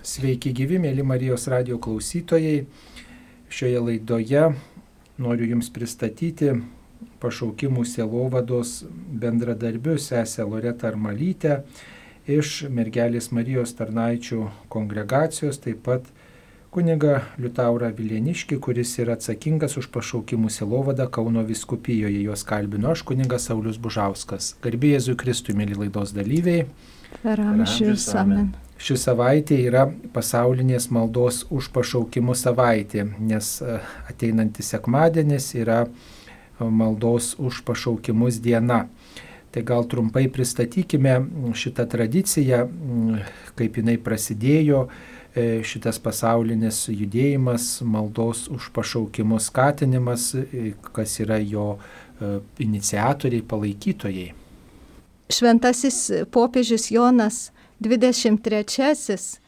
[0.00, 2.62] Sveiki gyvi, mėly Marijos radio klausytojai.
[3.52, 4.46] Šioje laidoje
[5.20, 6.54] noriu Jums pristatyti
[7.20, 8.78] pašaukimų sielovados
[9.20, 11.58] bendradarbius sesę Loretą Armalytę
[12.30, 16.08] iš Mergelės Marijos tarnaičių kongregacijos, taip pat
[16.72, 22.22] kuniga Liutaura Vilieniški, kuris yra atsakingas už pašaukimų sielovadą Kauno viskupijoje.
[22.24, 24.54] Juos kalbinu aš, kunigas Saulis Bužauskas.
[24.64, 26.64] Garbėjai Jėzui Kristui, mėly laidos dalyviai.
[27.20, 28.54] Per amžius amen.
[28.80, 29.82] Ši savaitė yra
[30.14, 33.76] pasaulinės maldos už pašaukimų savaitė, nes e,
[34.08, 35.90] ateinantis sekmadienis yra e,
[36.64, 38.86] maldos už pašaukimus diena.
[39.52, 41.18] Tai gal trumpai pristatykime
[41.58, 42.62] šitą tradiciją,
[43.58, 44.86] kaip jinai prasidėjo,
[45.34, 50.30] e, šitas pasaulinis judėjimas, maldos už pašaukimus skatinimas,
[50.96, 51.74] kas yra jo
[52.60, 54.28] iniciatoriai, palaikytojai.
[55.32, 57.48] Šventasis popiežius Jonas
[57.80, 59.40] 23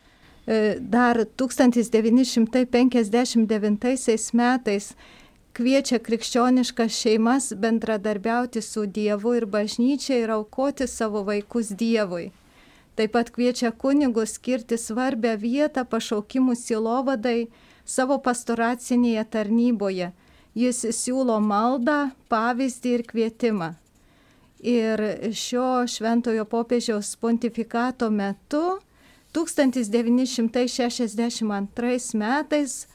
[0.47, 4.95] e, dar 1959 metais
[5.53, 12.33] kviečia krikščioniškas šeimas bendradarbiauti su Dievu ir bažnyčia ir aukoti savo vaikus Dievui.
[12.97, 17.49] Taip pat kviečia kunigus skirti svarbę vietą pašaukimų silovadai
[17.85, 20.13] savo pastoracinėje tarnyboje.
[20.55, 23.82] Jis siūlo maldą, pavyzdį ir kvietimą.
[24.63, 25.03] Ir
[25.35, 28.79] šio šventojo popiežiaus pontifikato metu
[29.35, 32.87] 1962 metais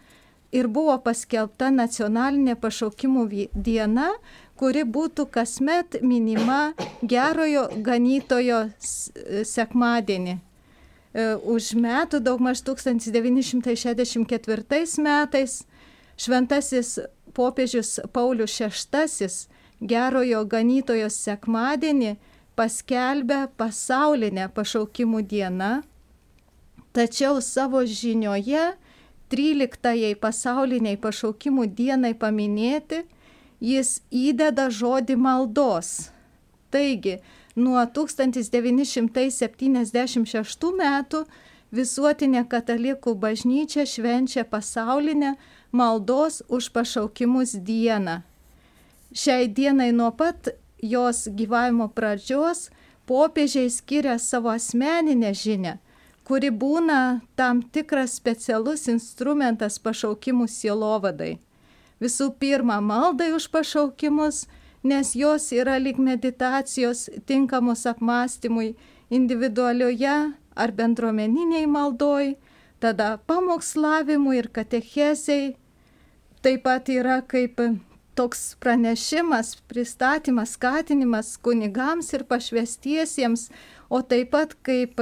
[0.52, 4.12] ir buvo paskelbta nacionalinė pašaukimų diena,
[4.56, 8.70] kuri būtų kasmet minima gerojo ganytojo
[9.44, 10.38] sekmadienį.
[10.38, 10.40] E,
[11.36, 15.64] už metų, daugmaž 1964 metais,
[16.18, 17.00] šventasis
[17.34, 19.28] popiežius Paulius VI
[19.82, 22.16] gerojo ganytojos sekmadienį
[22.58, 25.82] paskelbė pasaulinę pašaukimų dieną,
[26.94, 28.78] tačiau savo žinioje
[29.30, 33.04] 13-ąjai pasauliniai pašaukimų dienai paminėti
[33.60, 36.10] jis įdeda žodį maldos.
[36.72, 37.20] Taigi,
[37.56, 41.26] nuo 1976 metų
[41.72, 45.36] visuotinė katalikų bažnyčia švenčia pasaulinę
[45.72, 48.22] maldos už pašaukimus dieną.
[49.18, 50.50] Šiai dienai nuo pat
[50.84, 52.68] jos gyvavimo pradžios
[53.10, 55.78] popiežiai skiria savo asmeninę žinę,
[56.28, 57.00] kuri būna
[57.40, 61.38] tam tikras specialus instrumentas pašaukimų sielovadai.
[62.04, 64.44] Visų pirma, maldai už pašaukimus,
[64.84, 68.76] nes jos yra lyg meditacijos tinkamos apmąstymui
[69.10, 70.18] individualioje
[70.54, 72.36] ar bendruomeniniai maldoj,
[72.80, 75.56] tada pamokslavimui ir katechesiai.
[76.46, 77.66] Taip pat yra kaip
[78.18, 83.50] toks pranešimas, pristatymas, skatinimas kunigams ir pašvestiesiems,
[83.90, 85.02] o taip pat kaip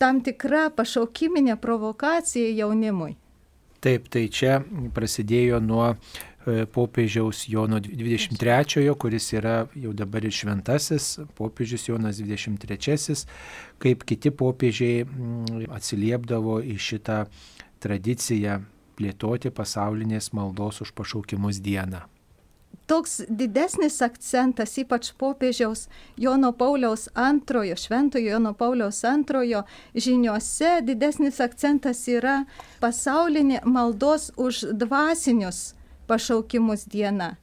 [0.00, 3.14] tam tikra pašaukiminė provokacija jaunimui.
[3.84, 4.62] Taip, tai čia
[4.96, 13.26] prasidėjo nuo e, popiežiaus Jono 23-ojo, kuris yra jau dabar ir šventasis, popiežius Jonas 23-asis,
[13.84, 15.04] kaip kiti popiežiai
[15.68, 17.26] atsiliepdavo į šitą
[17.84, 18.62] tradiciją
[18.96, 22.06] plėtoti pasaulinės maldos už pašaukimus dieną
[22.86, 25.86] toks didesnis akcentas, ypač popiežiaus
[26.20, 29.64] Jono Pauliaus antrojo, šventojo Jono Pauliaus antrojo
[29.94, 32.42] žiniuose, didesnis akcentas yra
[32.82, 35.72] pasaulinė maldos už dvasinius
[36.08, 37.34] pašaukimus diena.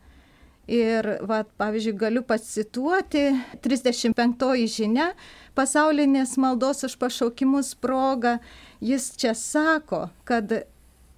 [0.72, 3.32] Ir, va, pavyzdžiui, galiu pacituoti
[3.66, 5.10] 35 žinia
[5.58, 8.38] pasaulinės maldos už pašaukimus proga.
[8.80, 10.54] Jis čia sako, kad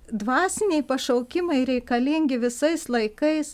[0.10, 3.54] dvasiniai pašaukimai reikalingi visais laikais,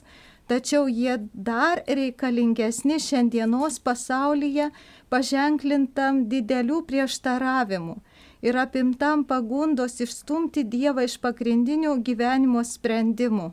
[0.49, 1.15] tačiau jie
[1.49, 4.69] dar reikalingesni šiandienos pasaulyje
[5.13, 7.95] paženklintam didelių prieštaravimų
[8.41, 13.49] ir apimtam pagundos išstumti Dievą iš pagrindinių gyvenimo sprendimų.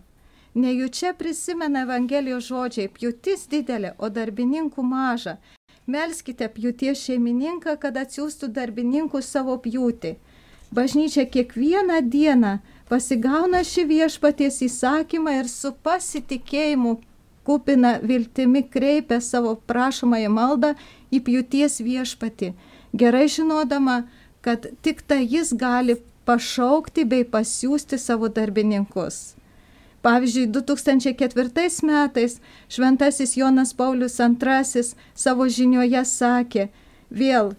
[0.57, 5.37] Nejučia prisimena Evangelijos žodžiai, pjūtis didelė, o darbininkų maža.
[5.87, 10.15] Melskite pjūties šeimininką, kad atsiųstų darbininkų savo pjūtį.
[10.77, 12.59] Bažnyčia kiekvieną dieną
[12.91, 16.99] pasigauna šį viešpaties įsakymą ir su pasitikėjimu
[17.47, 20.75] kupina viltimi kreipia savo prašomąją maldą
[21.15, 22.53] į pjūties viešpatį,
[22.93, 24.03] gerai žinodama,
[24.45, 25.97] kad tik tai jis gali
[26.27, 29.37] pašaukti bei pasiūsti savo darbininkus.
[30.07, 34.83] Pavyzdžiui, 2004 metais šventasis Jonas Paulius II
[35.15, 36.69] savo žinioje sakė,
[37.11, 37.55] vėl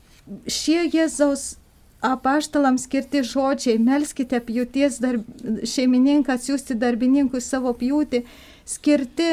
[0.47, 1.55] šie Jėzaus
[2.01, 5.23] apaštalams skirti žodžiai, melskite pjūties darb...
[5.63, 8.23] šeimininką atsiųsti darbininkui savo pjūtį,
[8.65, 9.29] skirti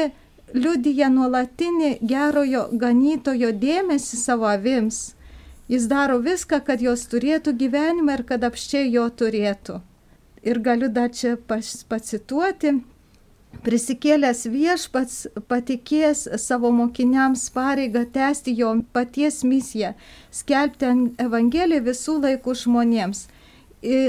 [0.55, 5.13] liudyja nuolatinį gerojo ganytojo dėmesį savo avims.
[5.67, 9.79] Jis daro viską, kad jos turėtų gyvenimą ir kad apščiai jo turėtų.
[10.45, 11.37] Ir galiu dar čia
[11.89, 12.75] pacituoti.
[13.63, 19.93] Prisikėlęs viešpats patikės savo mokiniams pareigą tęsti jo paties misiją,
[20.31, 20.91] skelbti
[21.23, 23.25] Evangeliją visų laikų žmonėms.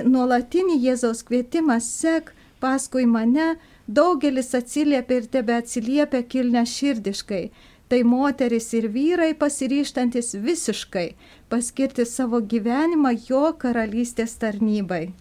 [0.09, 3.55] Nuolatinį Jėzaus kvietimą sek paskui mane,
[3.87, 7.45] daugelis atsiliepia ir tebe atsiliepia kilne širdiškai.
[7.87, 11.13] Tai moteris ir vyrai pasiryštantis visiškai
[11.49, 15.13] paskirti savo gyvenimą jo karalystės tarnybai.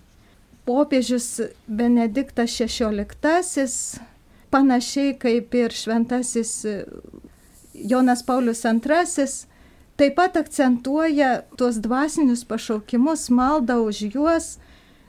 [0.65, 1.27] Popiežius
[1.67, 3.67] Benediktas XVI,
[4.55, 6.55] panašiai kaip ir šventasis
[7.75, 9.27] Jonas Paulius II,
[9.99, 14.55] taip pat akcentuoja tuos dvasinius pašaukimus, maldą už juos.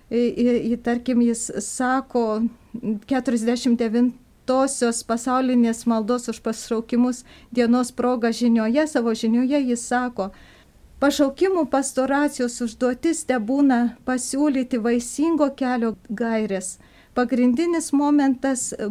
[0.06, 0.22] Į,
[0.70, 2.44] į, tarkim, jis sako
[3.10, 4.12] 49
[4.46, 10.30] tosios pasaulinės maldos už pašaukimus dienos proga žinioje, savo žinioje jis sako,
[11.02, 16.76] pašaukimų pastoracijos užduotis te būna pasiūlyti vaisingo kelio gairės.
[17.18, 18.88] Pagrindinis momentas e,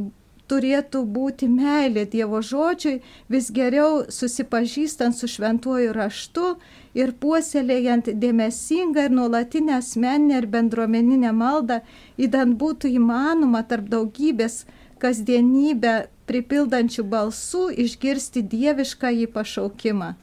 [0.51, 6.55] turėtų būti meilė Dievo žodžiui, vis geriau susipažįstant su šventuoju raštu
[6.97, 11.81] ir puoselėjant dėmesingą ir nuolatinę asmeninę ir bendruomeninę maldą,
[12.17, 14.63] įdant būtų įmanoma tarp daugybės
[15.01, 15.95] kasdienybę
[16.29, 20.15] pripildančių balsų išgirsti dievišką į pašaukimą.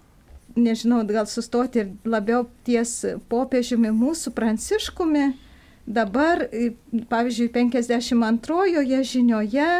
[0.52, 2.98] Nežinau, gal sustoti ir labiau ties
[3.32, 5.30] popiežiumi mūsų pranciškumi.
[5.86, 6.44] Dabar,
[7.10, 9.70] pavyzdžiui, 52 žinioje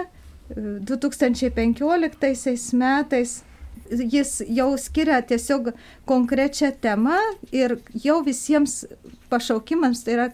[0.56, 3.42] 2015 metais
[3.92, 5.72] jis jau skiria tiesiog
[6.08, 7.16] konkrečią temą
[7.52, 8.84] ir jau visiems
[9.32, 10.28] pašaukimams, tai yra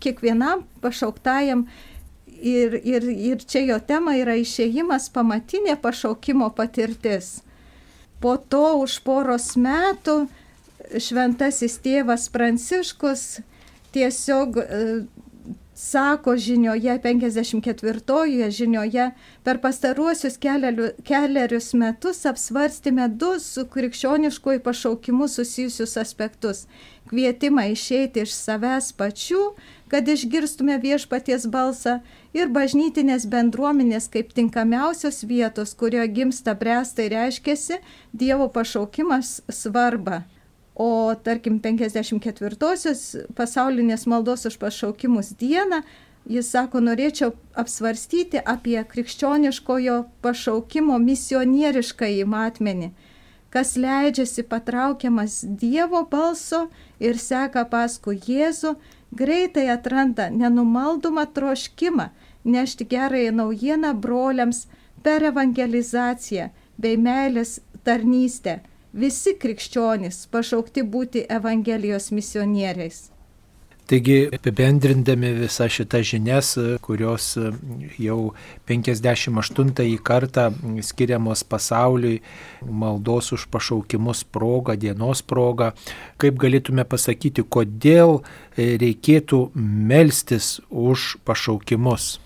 [0.00, 1.66] kiekvienam pašauktajam
[2.42, 7.36] Ir, ir, ir čia jo tema yra išėjimas pamatinė pašaukimo patirtis.
[8.18, 10.24] Po to už poros metų
[10.98, 13.22] šventasis tėvas Pranciškus
[13.94, 14.80] tiesiog e,
[15.82, 19.10] sako žinioje, 54 žinioje,
[19.42, 20.36] per pastaruosius
[21.08, 26.66] keliarius metus apsvarstėme du su krikščioniškuoju pašaukimu susijusius aspektus-
[27.10, 29.42] kvietimą išeiti iš savęs pačių,
[29.88, 32.00] kad išgirstume viešpaties balsą
[32.32, 37.80] ir bažnytinės bendruomenės kaip tinkamiausios vietos, kurioje gimsta bręsta ir reiškiasi
[38.12, 40.22] Dievo pašaukimas svarba.
[40.82, 43.02] O tarkim 54-osios
[43.38, 45.82] pasaulinės maldos už pašaukimus dieną
[46.28, 52.90] jis sako, norėčiau apsvarstyti apie krikščioniškojo pašaukimo misionierišką įmatmenį,
[53.52, 56.64] kas leidžiasi patraukiamas Dievo balso
[57.02, 58.76] ir seka paskui Jėzų,
[59.12, 62.08] greitai atranda nenumaldomą troškimą
[62.44, 64.66] nešti gerąją naujieną broliams
[65.02, 68.60] per evangelizaciją bei meilės tarnystę.
[68.92, 73.06] Visi krikščionys pašaukti būti Evangelijos misionieriais.
[73.88, 76.52] Taigi, apibendrindami visą šitą žinias,
[76.84, 77.32] kurios
[78.00, 78.18] jau
[78.68, 79.72] 58
[80.04, 80.44] kartą
[80.84, 82.20] skiriamos pasauliui
[82.68, 85.72] maldos už pašaukimus progą, dienos progą,
[86.20, 88.20] kaip galėtume pasakyti, kodėl
[88.56, 92.18] reikėtų melstis už pašaukimus?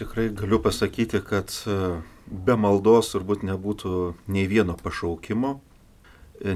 [0.00, 1.52] Tikrai galiu pasakyti, kad
[2.30, 5.58] be maldos turbūt nebūtų nei vieno pašaukimo,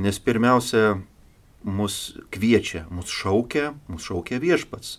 [0.00, 1.00] nes pirmiausia,
[1.64, 4.98] mus kviečia, mus šaukia, mus šaukia viešpats,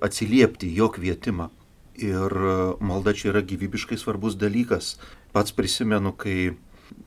[0.00, 1.50] atsiliepti jo kvietimą.
[1.98, 4.96] Ir e, malda čia yra gyvybiškai svarbus dalykas.
[5.34, 6.54] Pats prisimenu, kai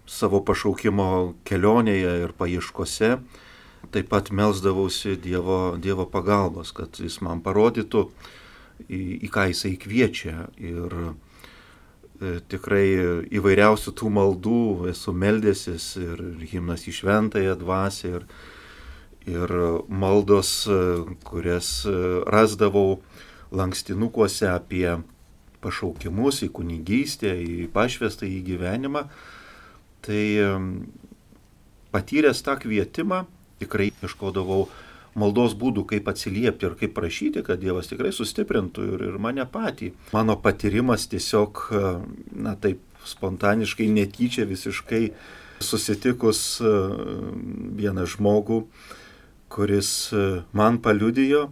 [0.06, 3.16] savo pašaukimo kelionėje ir paieškose
[3.92, 8.04] taip pat melsdavausi Dievo, dievo pagalbos, kad jis man parodytų,
[8.86, 10.52] į, į ką jisai kviečia.
[10.62, 11.16] Ir
[12.52, 12.86] tikrai
[13.34, 14.62] įvairiausių tų maldų
[14.92, 18.28] esu meldėsis ir himnas į šventąją dvasę ir,
[19.30, 19.54] ir
[19.90, 20.78] maldos, e,
[21.26, 21.96] kurias e,
[22.30, 23.02] rasdavau
[23.52, 24.88] lankstinukuose apie
[25.62, 29.04] pašaukimus į kunigystę, į pašvestą į gyvenimą.
[30.02, 30.24] Tai
[31.94, 33.20] patyręs tą kvietimą
[33.62, 34.66] tikrai ieškodavau
[35.18, 39.92] maldos būdų, kaip atsiliepti ir kaip prašyti, kad Dievas tikrai sustiprintų ir, ir mane patį.
[40.16, 41.66] Mano patyrimas tiesiog,
[42.32, 45.08] na taip, spontaniškai, netyčia visiškai
[45.62, 48.64] susitikus vieną žmogų,
[49.52, 49.92] kuris
[50.58, 51.50] man paliudijo,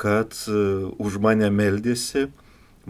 [0.00, 0.34] kad
[0.98, 2.28] už mane meldėsi,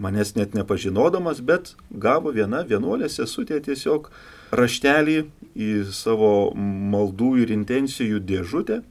[0.01, 4.09] manęs net nepažinodamas, bet gavo viena vienuolė sesutė tiesiog
[4.55, 5.17] raštelį
[5.55, 8.81] į savo maldų ir intencijų dėžutę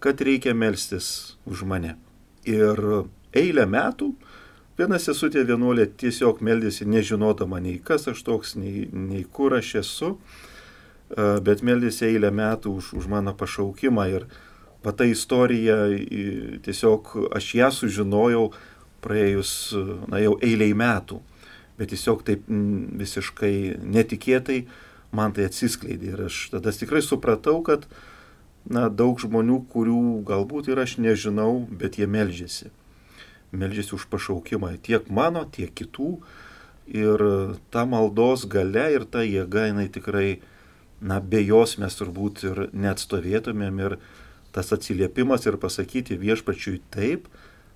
[0.00, 1.96] kad reikia melstis už mane.
[2.48, 2.78] Ir
[3.36, 4.12] eilę metų
[4.78, 10.16] viena sesutė vienuolė tiesiog meldėsi nežinodama nei kas aš toks, nei, nei kur aš esu.
[11.42, 14.26] bet meldėsi eilę metų už, už mano pašaukimą ir
[14.84, 15.88] va ta istorija,
[16.62, 18.52] tiesiog aš ją sužinojau
[19.00, 19.72] praėjus,
[20.06, 21.22] na jau eiliai metų,
[21.78, 22.44] bet tiesiog taip
[23.00, 24.66] visiškai netikėtai
[25.12, 27.86] man tai atsiskleidė ir aš tada tikrai supratau, kad
[28.66, 32.72] na, daug žmonių, kurių galbūt ir aš nežinau, bet jie melžiasi.
[33.52, 36.18] Melžiasi už pašaukimą tiek mano, tiek kitų.
[36.88, 37.20] Ir
[37.72, 40.40] ta maldos gale ir ta jėga, jinai tikrai,
[41.00, 43.98] na, be jos mes turbūt ir neatstovėtumėm ir
[44.56, 47.28] tas atsiliepimas ir pasakyti viešpačiui taip,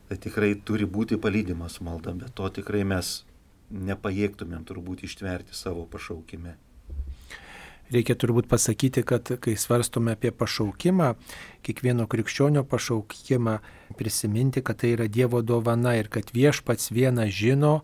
[0.09, 3.21] tai tikrai turi būti palydimas malda, bet to tikrai mes
[3.73, 6.57] nepajėgtumėm turbūt ištverti savo pašaukime.
[7.93, 11.11] Reikia turbūt pasakyti, kad kai svarstome apie pašaukimą,
[11.67, 13.59] kiekvieno krikščionio pašaukimą,
[13.99, 17.83] prisiminti, kad tai yra Dievo dovana ir kad viešpats vieną žino,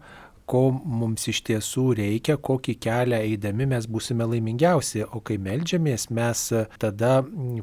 [0.49, 5.05] ko mums iš tiesų reikia, kokį kelią eidami mes būsime laimingiausi.
[5.13, 6.45] O kai melžiamės, mes
[6.81, 7.13] tada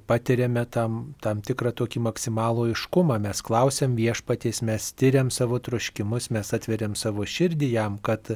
[0.05, 3.17] patiriame tam, tam tikrą tokį maksimalų iškumą.
[3.25, 8.35] Mes klausiam viešpaties, mes tyriam savo troškimus, mes atveriam savo širdį jam, kad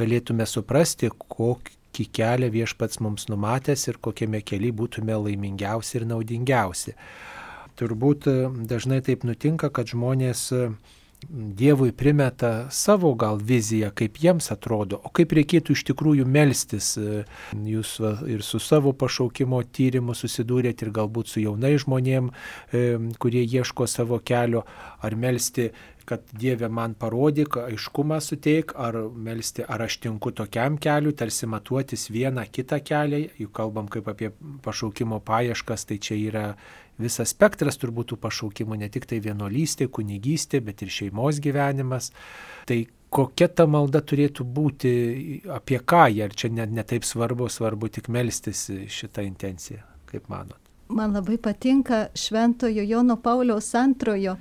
[0.00, 6.94] galėtume suprasti, kokį kokį kelią viešpats mums numatęs ir kokiame keliu būtume laimingiausi ir naudingiausi.
[7.76, 10.50] Turbūt e, dažnai taip nutinka, kad žmonės
[11.30, 16.96] Dievui primeta savo gal viziją, kaip jiems atrodo, o kaip reikėtų iš tikrųjų melstis.
[16.98, 17.22] E,
[17.68, 17.94] jūs
[18.30, 22.30] ir su savo pašaukimo tyrimu susidūrėt ir galbūt su jaunai žmonėm,
[23.22, 24.64] kurie ieško savo kelio,
[25.02, 25.70] ar melsti
[26.04, 32.08] kad Dieve man parodyk, aiškumą suteik, ar melsti, ar aš tinku tokiam keliu, tarsi matuotis
[32.12, 34.32] vieną kitą kelią, juk kalbam kaip apie
[34.64, 36.46] pašaukimo paieškas, tai čia yra
[37.00, 42.10] visas spektras turbūt tų pašaukimų, ne tik tai vienolystė, kunigystė, bet ir šeimos gyvenimas.
[42.68, 42.82] Tai
[43.12, 44.92] kokia ta malda turėtų būti,
[45.52, 50.62] apie ką, ar čia net netaip svarbu, svarbu tik melstis šitą intenciją, kaip manot?
[50.92, 54.36] man labai patinka Šventojo Jono Pauliaus antrojo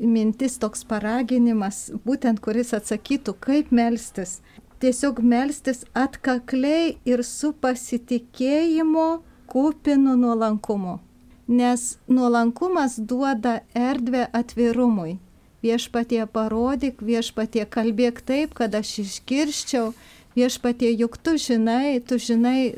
[0.00, 4.40] mintis toks paraginimas, būtent kuris atsakytų, kaip melstis.
[4.82, 9.08] Tiesiog melstis atkakliai ir su pasitikėjimu
[9.48, 10.98] kupinu nuolankumu.
[11.48, 15.18] Nes nuolankumas duoda erdvę atvirumui.
[15.64, 19.92] Viešpatie parodyk, viešpatie kalbėk taip, kad aš išgirščiau,
[20.36, 22.74] viešpatie juk tu žinai, tu žinai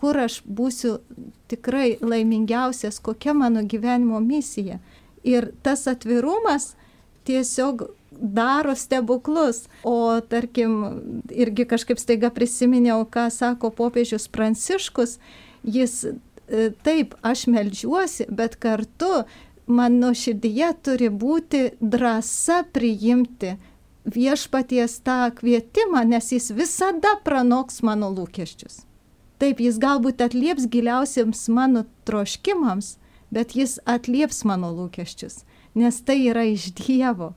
[0.00, 0.98] kur aš būsiu
[1.52, 4.78] tikrai laimingiausias, kokia mano gyvenimo misija.
[5.24, 6.74] Ir tas atvirumas
[7.28, 9.66] tiesiog daro stebuklus.
[9.84, 10.80] O tarkim,
[11.28, 15.18] irgi kažkaip staiga prisiminiau, ką sako popiežius Pranciškus,
[15.64, 16.06] jis
[16.82, 19.24] taip, aš melžiuosi, bet kartu
[19.70, 23.56] mano širdyje turi būti drąsa priimti
[24.04, 28.84] viešpaties tą kvietimą, nes jis visada pranoks mano lūkesčius.
[29.40, 32.96] Taip, jis galbūt atlieps giliausiams mano troškimams,
[33.32, 35.44] bet jis atlieps mano lūkesčius,
[35.78, 37.34] nes tai yra iš Dievo.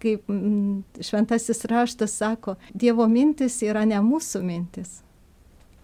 [0.00, 0.24] Kaip
[1.04, 5.00] šventasis raštas sako, Dievo mintis yra ne mūsų mintis.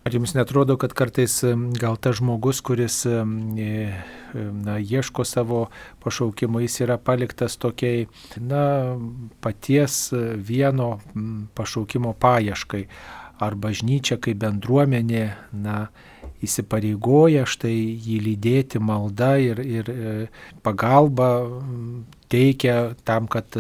[0.07, 1.41] Ar jums netrodo, kad kartais
[1.83, 3.17] gal tas žmogus, kuris e,
[4.37, 5.65] na, ieško savo
[6.05, 8.07] pašaukimo, jis yra paliktas tokiai,
[8.39, 8.63] na,
[9.43, 10.13] paties
[10.47, 10.93] vieno
[11.59, 12.85] pašaukimo paieškai?
[13.37, 15.87] ar bažnyčia kaip bendruomenė, na,
[16.45, 20.15] įsipareigoja štai jį lydėti malda ir, ir e,
[20.65, 21.31] pagalba
[22.33, 23.57] teikia tam, kad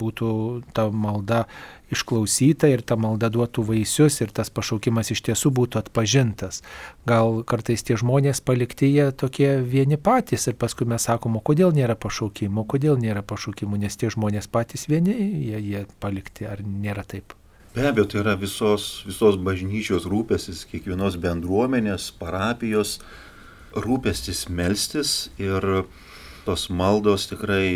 [0.00, 0.30] būtų
[0.76, 1.46] ta malda
[1.90, 6.62] išklausyta ir ta malda duotų vaisius ir tas pašaukimas iš tiesų būtų atpažintas.
[7.08, 11.74] Gal kartais tie žmonės palikti jie tokie vieni patys ir paskui mes sakom, o kodėl
[11.76, 15.16] nėra pašaukimų, kodėl nėra pašaukimų, nes tie žmonės patys vieni,
[15.50, 17.34] jie, jie palikti, ar nėra taip?
[17.74, 22.96] Be abejo, tai yra visos, visos bažnyčios rūpestis, kiekvienos bendruomenės, parapijos
[23.78, 25.84] rūpestis melstis ir
[26.50, 27.70] tos maldos tikrai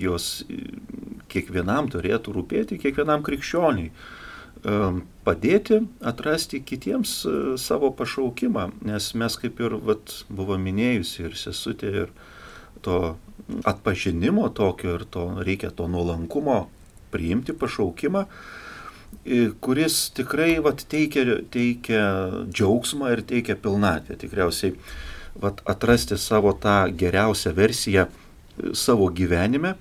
[0.00, 0.42] jos
[1.28, 3.90] kiekvienam turėtų rūpėti, kiekvienam krikščioniui.
[5.24, 11.90] Padėti atrasti kitiems e, savo pašaukimą, nes mes kaip ir vat, buvo minėjusi ir sesutė,
[12.04, 12.12] ir
[12.84, 12.98] to
[13.68, 16.62] atpažinimo tokio, ir to reikia to nuolankumo
[17.12, 18.24] priimti pašaukimą,
[19.64, 22.04] kuris tikrai vat, teikia, teikia
[22.48, 24.16] džiaugsmą ir teikia pilnatvę.
[24.20, 24.74] Tikriausiai
[25.40, 28.06] vat, atrasti savo tą geriausią versiją
[28.72, 29.74] savo gyvenime,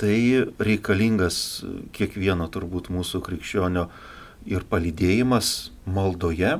[0.00, 1.64] tai reikalingas
[1.96, 3.86] kiekvieno turbūt mūsų krikščionio
[4.48, 6.58] ir palydėjimas maldoje.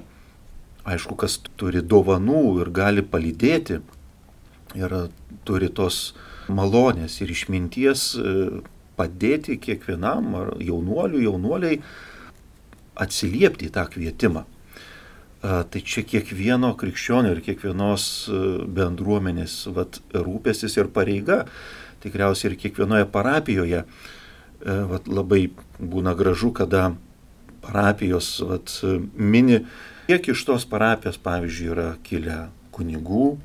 [0.87, 3.81] Aišku, kas turi dovanų ir gali palydėti
[4.79, 4.97] ir
[5.47, 6.15] turi tos
[6.49, 8.35] malonės ir išminties e,
[8.97, 11.81] padėti kiekvienam, ar jaunuoliui, jaunuoliai,
[12.97, 14.45] atsiliepti į tą kvietimą.
[15.45, 18.39] Tai čia kiekvieno krikščionio ir kiekvienos e,
[18.73, 21.43] bendruomenės vat, rūpestis ir pareiga,
[22.03, 23.87] tikriausiai ir kiekvienoje parapijoje e,
[24.91, 25.43] vat, labai
[25.77, 26.89] būna gražu, kada
[27.63, 28.73] parapijos vat,
[29.13, 29.61] mini,
[30.09, 32.41] kiek iš tos parapijos, pavyzdžiui, yra kilę
[32.75, 33.37] kunigų,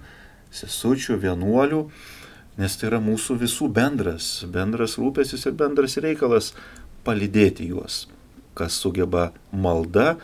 [0.55, 1.85] sesučių, vienuolių,
[2.61, 6.53] nes tai yra mūsų visų bendras, bendras rūpestis ir bendras reikalas
[7.05, 8.05] palydėti juos,
[8.57, 10.15] kas sugeba malda,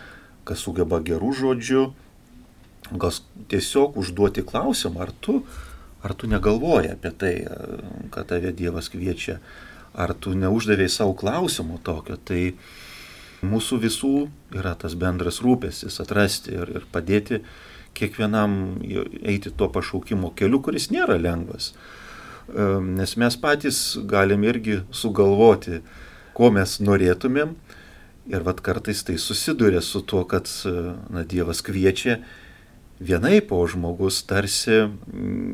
[0.47, 1.85] kas sugeba gerų žodžių,
[2.95, 3.15] gal
[3.51, 5.41] tiesiog užduoti klausimą, ar tu,
[6.05, 7.33] ar tu negalvoji apie tai,
[8.13, 9.39] kad tave Dievas kviečia,
[9.97, 12.53] ar tu neuždavėjai savo klausimo tokio, tai
[13.45, 14.13] mūsų visų
[14.55, 17.41] yra tas bendras rūpestis atrasti ir, ir padėti
[17.97, 18.77] kiekvienam
[19.25, 21.73] eiti tuo pašaukimo keliu, kuris nėra lengvas.
[22.47, 25.81] Nes mes patys galim irgi sugalvoti,
[26.37, 27.55] ko mes norėtumėm,
[28.27, 30.49] Ir vad kartais tai susiduria su tuo, kad
[31.09, 32.17] na, Dievas kviečia
[32.99, 34.87] vienaip, o žmogus tarsi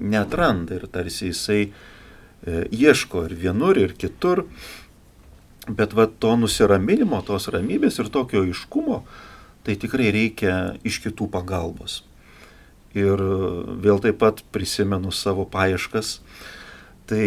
[0.10, 4.46] netranda ir tarsi jisai e, ieško ir vienur, ir kitur.
[5.68, 9.04] Bet va to nusiraminimo, tos ramybės ir tokio iškumo,
[9.64, 12.02] tai tikrai reikia iš kitų pagalbos.
[12.98, 13.22] Ir
[13.86, 16.18] vėl taip pat prisimenu savo paieškas.
[17.08, 17.24] Tai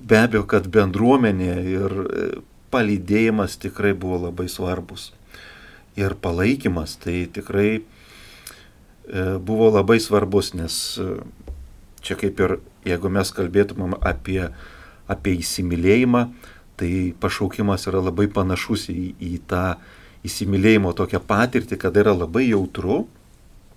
[0.00, 1.94] be abejo, kad bendruomenė ir
[2.72, 5.10] palydėjimas tikrai buvo labai svarbus.
[5.96, 7.82] Ir palaikymas tai tikrai e,
[9.38, 11.08] buvo labai svarbus, nes e,
[12.04, 14.42] čia kaip ir jeigu mes kalbėtumėm apie,
[15.10, 16.26] apie įsimylėjimą,
[16.76, 19.78] tai pašaukimas yra labai panašus į, į tą
[20.26, 23.06] įsimylėjimo tokią patirtį, kada yra labai jautru,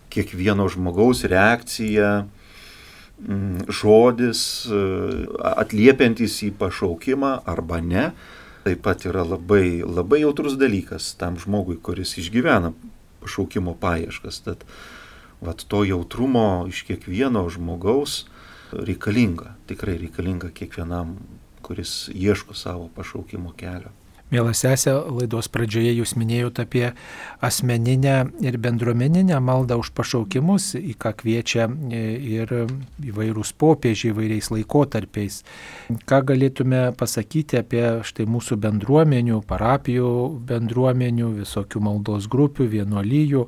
[0.10, 2.27] kiekvieno žmogaus reakcija,
[3.67, 4.41] žodis,
[4.72, 4.81] e,
[5.60, 8.05] atliepiantis į pašaukimą arba ne,
[8.63, 12.74] taip pat yra labai, labai jautrus dalykas tam žmogui, kuris išgyvena
[13.22, 14.42] pašaukimo paieškas.
[14.46, 14.66] Tad
[15.42, 18.25] vat, to jautrumo iš kiekvieno žmogaus
[18.72, 21.18] reikalinga, tikrai reikalinga kiekvienam,
[21.62, 23.92] kuris ieško savo pašaukimo kelio.
[24.29, 26.83] Mielas sesė, laidos pradžioje jūs minėjote apie
[27.42, 32.01] asmeninę ir bendruomeninę maldą už pašaukimus, į ką kviečia e,
[32.37, 32.53] ir
[33.09, 35.39] įvairūs popiežiai įvairiais laikotarpiais.
[36.05, 40.11] Ką galėtume pasakyti apie štai mūsų bendruomenių, parapijų
[40.51, 43.48] bendruomenių, visokių maldos grupių, vienuolyjų.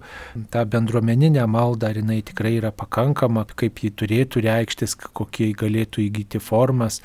[0.50, 6.42] Ta bendruomeninė malda, ar jinai tikrai yra pakankama, kaip ji turėtų reikštis, kokie galėtų įgyti
[6.42, 7.04] formas,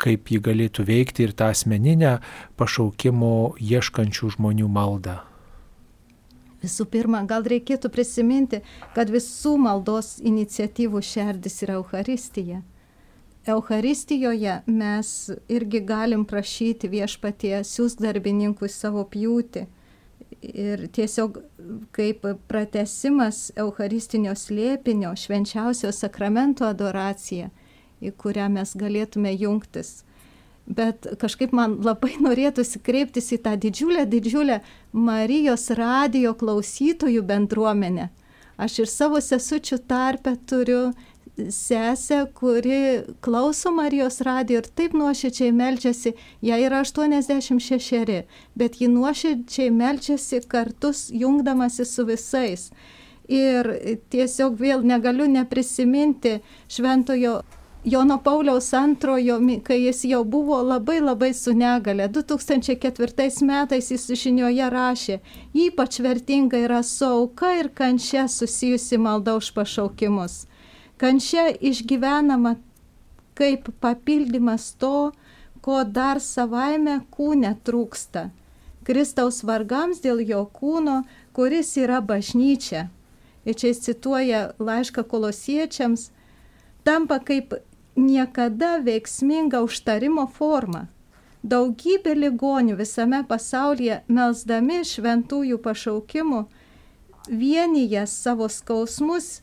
[0.00, 2.18] kaip ji galėtų veikti ir tą asmeninę
[2.60, 5.20] pašaukimo ieškančių žmonių maldą.
[6.60, 8.60] Visų pirma, gal reikėtų prisiminti,
[8.96, 12.60] kad visų maldos iniciatyvų šerdis yra Euharistija.
[13.48, 19.64] Euharistijoje mes irgi galim prašyti viešpatie siūsk darbininkui savo pjūti.
[20.40, 21.40] Ir tiesiog
[21.96, 27.48] kaip pratesimas Eucharistinio slėpinio, švenčiausio sakramento adoracija
[28.00, 30.00] į kurią mes galėtume jungtis.
[30.70, 34.60] Bet kažkaip man labai norėtųsi kreiptis į tą didžiulę, didžiulę
[34.92, 38.10] Marijos radio klausytojų bendruomenę.
[38.60, 40.90] Aš ir savo sesučių tarpę turiu
[41.50, 46.12] sesę, kuri klauso Marijos radio ir taip nuoširdžiai melčiasi,
[46.44, 52.68] jai yra 86, bet ji nuoširdžiai melčiasi kartus jungdamasi su visais.
[53.30, 53.68] Ir
[54.10, 57.40] tiesiog vėl negaliu neprisiminti šventojo
[57.84, 62.08] Jono Pauliaus antrojo, kai jis jau buvo labai labai su negale.
[62.08, 65.16] 2004 metais jis žinioje rašė,
[65.56, 70.44] ypač vertinga yra su auka ir kančia susijusi malda už pašaukimus.
[71.00, 72.58] Kančia išgyvenama
[73.34, 75.12] kaip papildymas to,
[75.64, 78.28] ko dar savaime kūne trūksta.
[78.84, 81.00] Kristaus vargams dėl jo kūno,
[81.32, 82.90] kuris yra bažnyčia.
[83.48, 86.10] Ir čia jis cituoja laišką kolosiečiams,
[86.84, 87.56] tampa kaip
[88.00, 90.88] niekada veiksminga užtarimo forma.
[91.42, 96.42] Daugybė ligonių visame pasaulyje melsdami šventųjų pašaukimų
[97.30, 99.40] vienyje savo skausmus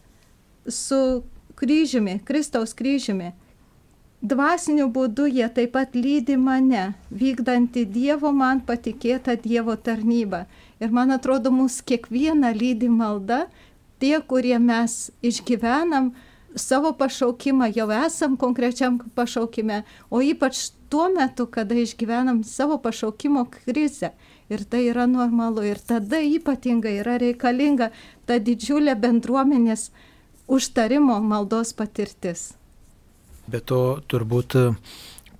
[0.68, 1.24] su
[1.56, 3.32] kryžiumi, Kristaus kryžiumi.
[4.22, 10.46] Dvasiniu būdu jie taip pat lydi mane, vykdanti Dievo man patikėtą Dievo tarnybą.
[10.82, 13.46] Ir man atrodo, mūsų kiekvieną lydi malda,
[14.02, 16.16] tie, kurie mes išgyvenam,
[16.58, 24.12] savo pašaukimą, jau esam konkrečiam pašaukime, o ypač tuo metu, kada išgyvenam savo pašaukimo krizę.
[24.50, 25.66] Ir tai yra normalu.
[25.68, 27.90] Ir tada ypatingai yra reikalinga
[28.26, 29.90] ta didžiulė bendruomenės
[30.48, 32.54] užtarimo maldos patirtis.
[33.48, 34.56] Bet to turbūt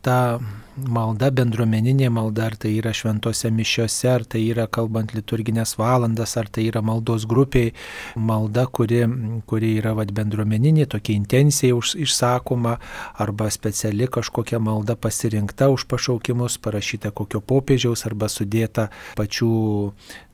[0.06, 0.40] ta
[0.78, 6.50] malda, bendruomeninė malda, ar tai yra šventose mišiose, ar tai yra kalbant liturginės valandas, ar
[6.54, 7.74] tai yra maldos grupiai,
[8.16, 9.02] malda, kuri,
[9.50, 12.78] kuri yra vad bendruomeninė, tokia intencija už, išsakoma,
[13.18, 19.52] arba speciali kažkokia malda pasirinkta už pašaukimus, parašyta kokio popiežiaus, arba sudėta pačių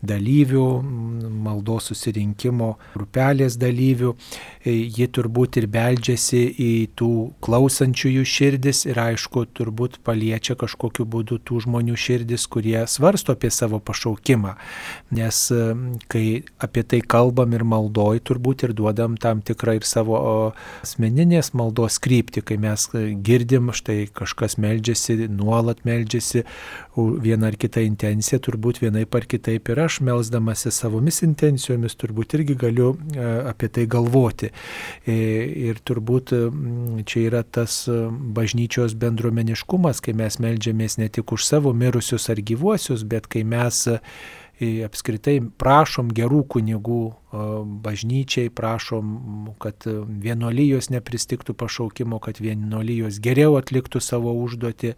[0.04, 0.68] dalyvių,
[1.44, 4.12] maldos susirinkimo grupelės dalyvių,
[4.68, 11.64] ji turbūt ir beldžiasi į tų klausančiųjų širdis ir aišku, turbūt paliečia kažkokiu būdu tų
[11.68, 14.56] žmonių širdis, kurie svarsto apie savo pašaukimą.
[15.16, 15.62] Nes e,
[16.12, 16.26] kai
[16.64, 20.20] apie tai kalbam ir maldoj, turbūt ir duodam tam tikrą ir savo
[20.84, 22.90] asmeninės maldos kryptį, kai mes
[23.26, 26.44] girdim, štai kažkas meldžiasi, nuolat meldžiasi
[26.96, 32.56] vieną ar kitą intenciją, turbūt vienaip ar kitaip ir aš melzdamasi savomis intencijomis turbūt irgi
[32.60, 34.52] galiu e, apie tai galvoti.
[35.06, 35.16] E,
[35.70, 36.34] ir turbūt
[37.10, 37.98] čia yra tas e,
[38.38, 38.96] bažnyčios
[39.44, 43.88] bendruomeniškumas, kai mes melžiamės ne tik už savo mirusius ar gyvuosius, bet kai mes
[44.86, 54.36] apskritai prašom gerų kunigų bažnyčiai, prašom, kad vienuolijos nepristiktų pašaukimo, kad vienuolijos geriau atliktų savo
[54.38, 54.94] užduotį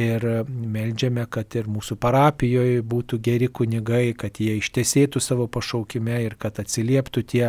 [0.00, 6.38] ir melžiame, kad ir mūsų parapijoje būtų geri kunigai, kad jie ištesėtų savo pašaukime ir
[6.40, 7.44] kad atsilieptų tie,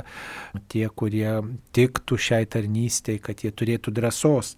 [0.67, 1.39] tie kurie
[1.77, 4.55] tiktų šiai tarnystėj, kad jie turėtų drąsos.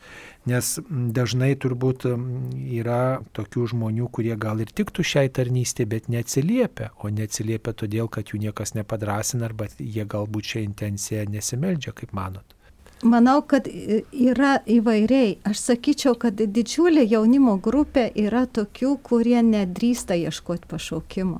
[0.49, 7.11] Nes dažnai turbūt yra tokių žmonių, kurie gal ir tiktų šiai tarnystėj, bet neatsiliepia, o
[7.13, 12.55] neatsiliepia todėl, kad jų niekas nepadrasina arba jie galbūt šią intenciją nesimeldžia, kaip manot?
[12.99, 15.37] Manau, kad yra įvairiai.
[15.47, 21.39] Aš sakyčiau, kad didžiulė jaunimo grupė yra tokių, kurie nedrįsta ieškoti pašaukimo.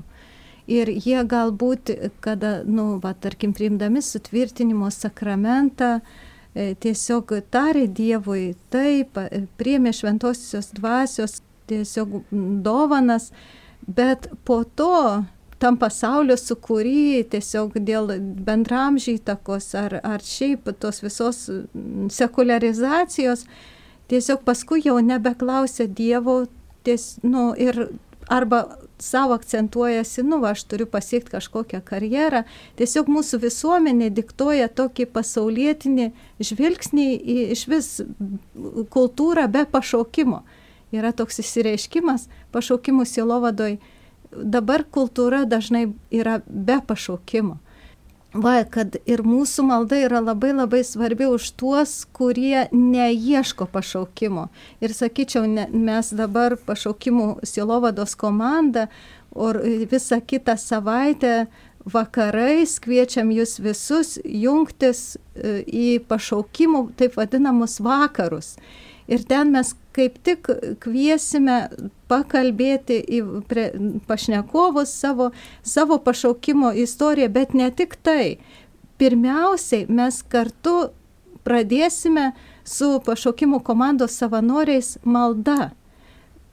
[0.70, 1.92] Ir jie galbūt,
[2.24, 5.98] kada, nu, va, tarkim, priimdami sutvirtinimo sakramentą,
[6.54, 9.20] e, tiesiog tarė Dievui taip,
[9.60, 12.22] priemė šventosios dvasios tiesiog
[12.64, 13.32] dovanas,
[13.88, 15.26] bet po to
[15.60, 18.14] tam pasaulio sukūry tiesiog dėl
[18.48, 21.46] bendramžiai takos ar, ar šiaip tos visos
[22.16, 23.46] sekularizacijos,
[24.12, 26.46] tiesiog paskui jau nebeklausia Dievo
[26.88, 27.90] ties, nu, ir
[28.30, 32.44] arba savo akcentuojasi, nu, va, aš turiu pasiekti kažkokią karjerą.
[32.78, 36.10] Tiesiog mūsų visuomenė diktuoja tokį pasaulietinį
[36.44, 37.92] žvilgsnį į iš vis
[38.94, 40.44] kultūrą be pašaukimo.
[40.94, 43.80] Yra toks įsireiškimas pašaukimų silovadoj
[44.32, 47.58] dabar kultūra dažnai yra be pašaukimo.
[48.30, 54.52] Va, kad ir mūsų malda yra labai labai svarbi už tuos, kurie neieško pašaukimo.
[54.86, 58.86] Ir sakyčiau, ne, mes dabar pašaukimų silovados komanda,
[59.34, 59.50] o
[59.90, 61.48] visą kitą savaitę
[61.90, 68.60] vakarais kviečiam jūs visus jungtis e, į pašaukimų taip vadinamus vakarus.
[69.10, 70.52] Ir ten mes kaip tik
[70.84, 71.58] kviesime
[72.12, 73.66] pakalbėti į prie,
[74.10, 75.32] pašnekovus savo,
[75.66, 78.38] savo pašaukimo istoriją, bet ne tik tai.
[79.02, 80.92] Pirmiausiai mes kartu
[81.48, 82.32] pradėsime
[82.68, 85.72] su pašaukimo komandos savanoriais malda.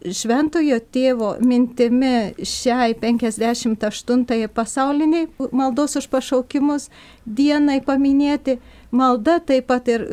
[0.06, 6.90] Šventojo tėvo mintimi šiai 58 pasauliniai maldos už pašaukimus
[7.26, 8.58] dienai paminėti
[8.90, 10.04] malda taip pat ir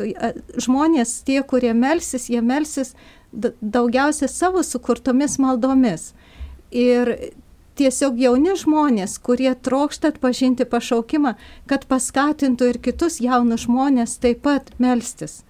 [0.60, 2.94] žmonės, tie, kurie melsis, jie melsis
[3.34, 6.12] daugiausia savo sukurtomis maldomis.
[6.74, 7.10] Ir
[7.78, 11.34] tiesiog jauni žmonės, kurie trokšta atpažinti pašaukimą,
[11.70, 15.42] kad paskatintų ir kitus jaunus žmonės taip pat melstis.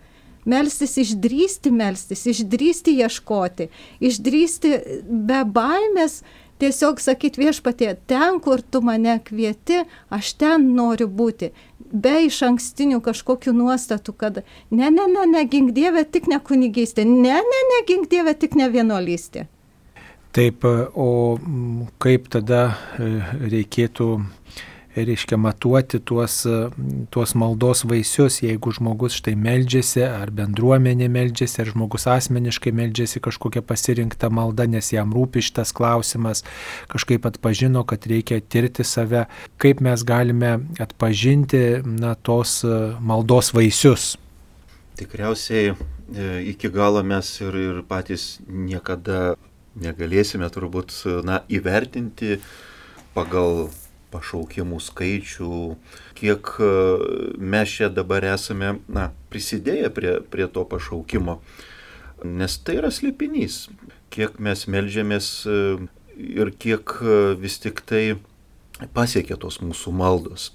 [0.44, 3.70] Melstis, išdrysti melstis, išdrysti ieškoti,
[4.04, 4.74] išdrysti
[5.08, 6.18] be baimės,
[6.60, 9.82] tiesiog sakyti viešpatie, ten, kur tu mane kvieti,
[10.12, 11.50] aš ten noriu būti
[11.94, 17.06] be iš ankstinių kažkokių nuostatų, kad ne, ne, ne, ne, gink Dievę tik ne kunigystė,
[17.08, 19.46] ne, ne, ne, gink Dievę tik ne vienuolystė.
[20.34, 21.38] Taip, o
[22.02, 22.64] kaip tada
[22.98, 23.12] e,
[23.52, 24.08] reikėtų
[24.96, 26.44] reiškia matuoti tuos,
[27.10, 33.64] tuos maldos vaisius, jeigu žmogus štai meldžiasi, ar bendruomenė meldžiasi, ar žmogus asmeniškai meldžiasi kažkokią
[33.66, 36.44] pasirinktą maldą, nes jam rūpi šitas klausimas,
[36.92, 39.26] kažkaip atpažino, kad reikia tirti save,
[39.58, 42.60] kaip mes galime atpažinti na, tos
[43.00, 44.14] maldos vaisius.
[44.94, 45.74] Tikriausiai e,
[46.52, 49.34] iki galo mes ir, ir patys niekada
[49.74, 50.94] negalėsime turbūt
[51.26, 52.38] na, įvertinti
[53.14, 53.66] pagal
[54.14, 55.58] pašaukimų skaičių,
[56.18, 56.70] kiek e,
[57.38, 61.40] mes čia dabar esame na, prisidėję prie, prie to pašaukimo.
[62.24, 63.66] Nes tai yra slėpinys,
[64.14, 65.58] kiek mes melžiamės e,
[66.16, 68.04] ir kiek e, vis tik tai
[68.94, 70.52] pasiekia tos mūsų maldos.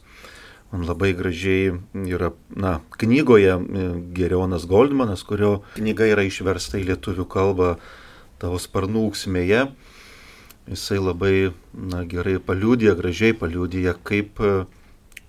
[0.69, 3.56] Man labai gražiai yra, na, knygoje
[4.13, 7.72] Gerionas Goldmanas, kurio knyga yra išversta į lietuvių kalbą,
[8.39, 9.63] tavo sparnų auksmėje.
[10.69, 14.38] Jisai labai na, gerai paliūdė, gražiai paliūdė, kaip,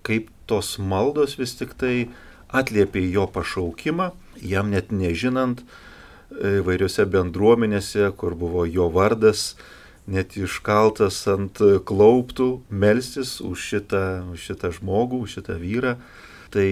[0.05, 2.11] kaip tos maldos vis tik tai
[2.53, 4.11] atliepė jo pašaukimą,
[4.43, 5.63] jam net nežinant,
[6.31, 9.55] įvairiose bendruomenėse, kur buvo jo vardas,
[10.11, 15.97] net iškaltas ant klauptų, melstis už šitą, už šitą žmogų, už šitą vyrą.
[16.51, 16.67] Tai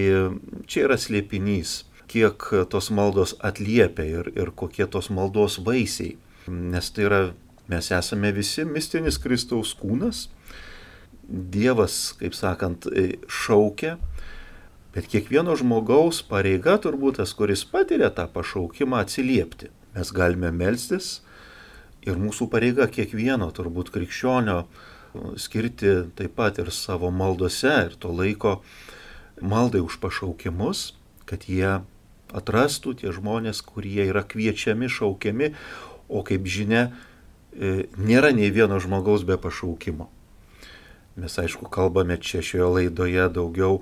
[0.67, 6.17] čia yra slėpinys, kiek tos maldos atliepia ir, ir kokie tos maldos vaisiai.
[6.49, 7.21] Nes tai yra,
[7.69, 10.27] mes esame visi mistinis Kristaus kūnas.
[11.29, 12.87] Dievas, kaip sakant,
[13.29, 13.99] šaukia,
[14.95, 19.69] bet kiekvieno žmogaus pareiga turbūt tas, kuris patiria tą pašaukimą, atsiliepti.
[19.93, 21.19] Mes galime melstis,
[22.07, 24.61] Ir mūsų pareiga kiekvieno turbūt krikščionio
[25.39, 28.59] skirti taip pat ir savo maldose ir to laiko
[29.41, 30.93] maldai už pašaukimus,
[31.27, 31.79] kad jie
[32.35, 35.51] atrastų tie žmonės, kurie yra kviečiami, šaukiami,
[36.07, 37.08] o kaip žinia, e,
[37.53, 40.09] nėra nei vieno žmogaus be pašaukimo.
[41.19, 43.81] Mes aišku kalbame čia šioje laidoje daugiau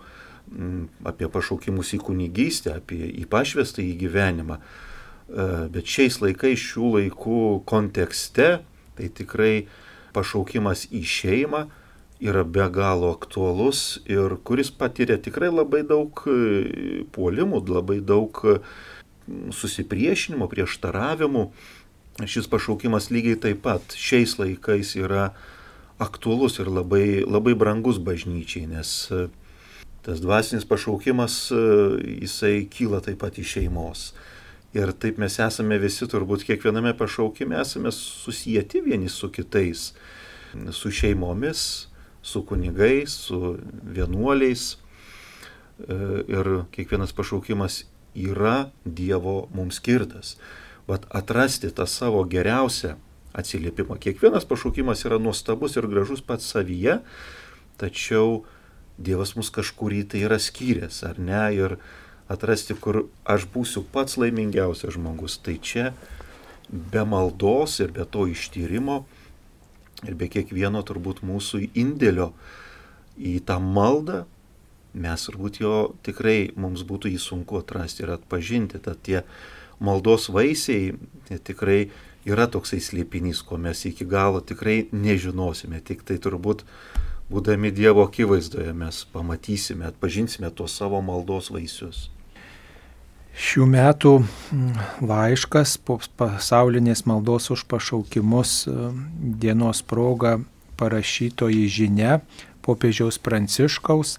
[1.05, 4.57] apie pašaukimus į kunigystę, apie į pašvestą į gyvenimą.
[4.57, 8.61] E, bet šiais laikais, šių laikų kontekste,
[8.97, 9.67] tai tikrai
[10.15, 11.67] pašaukimas į šeimą
[12.23, 18.39] yra be galo aktualus ir kuris patiria tikrai labai daug e, puolimų, labai daug
[19.27, 21.49] susipriešinimo, prieštaravimų.
[22.25, 25.29] Šis pašaukimas lygiai taip pat šiais laikais yra
[26.01, 29.27] aktualus ir labai, labai brangus bažnyčiai, nes e,
[30.05, 34.07] tas dvasinis pašaukimas, jisai kyla taip pat iš šeimos.
[34.77, 39.91] Ir taip mes esame visi, turbūt kiekviename pašaukime esame susijęti vieni su kitais,
[40.73, 41.87] su šeimomis,
[42.21, 44.73] su kunigais, su vienuoliais.
[45.77, 45.95] E,
[46.33, 47.83] ir kiekvienas pašaukimas
[48.17, 50.37] yra Dievo mums skirtas.
[50.87, 52.95] Vat atrasti tą savo geriausią
[53.37, 53.97] atsiliepimą.
[53.99, 57.01] Kiekvienas pašaukimas yra nuostabus ir gražus pats savyje,
[57.77, 58.45] tačiau
[58.97, 61.43] Dievas mus kažkurį tai yra skyręs, ar ne?
[61.53, 61.75] Ir
[62.33, 65.37] atrasti, kur aš būsiu pats laimingiausias žmogus.
[65.37, 65.91] Tai čia
[66.69, 69.03] be maldos ir be to ištyrimo
[70.05, 72.31] ir be kiekvieno turbūt mūsų indėlio
[73.17, 74.25] į tą maldą,
[74.97, 78.81] mes turbūt jo tikrai mums būtų jį sunku atrasti ir atpažinti.
[78.81, 79.21] Tad tie
[79.79, 80.95] maldos vaisiai
[81.27, 81.79] tai tikrai
[82.27, 85.79] yra toksai slėpinys, ko mes iki galo tikrai nežinosime.
[85.83, 86.65] Tik tai turbūt
[87.31, 92.07] būdami Dievo akivaizdoje mes pamatysime, atpažinsime tuos savo maldos vaisius.
[93.37, 98.73] Šių metų mm, laiškas po pasaulinės maldos už pašaukimus e,
[99.43, 100.39] dienos proga
[100.79, 102.15] parašytoji žinia
[102.65, 104.17] popiežiaus pranciškaus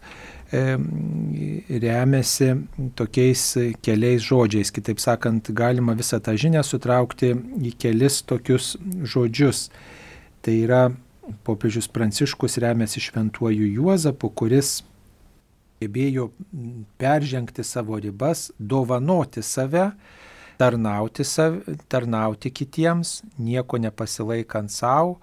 [0.53, 2.55] remiasi
[2.97, 3.43] tokiais
[3.85, 4.73] keliais žodžiais.
[4.73, 7.35] Kitaip sakant, galima visą tą žinią sutraukti
[7.69, 9.69] į kelis tokius žodžius.
[10.41, 10.83] Tai yra
[11.45, 14.83] popiežius pranciškus remiasi šventuoju Juozapu, kuris
[15.83, 16.31] gebėjo
[16.99, 19.91] peržengti savo ribas, dovanoti save,
[20.59, 25.19] tarnauti, save, tarnauti kitiems, nieko nepasilaikant savo,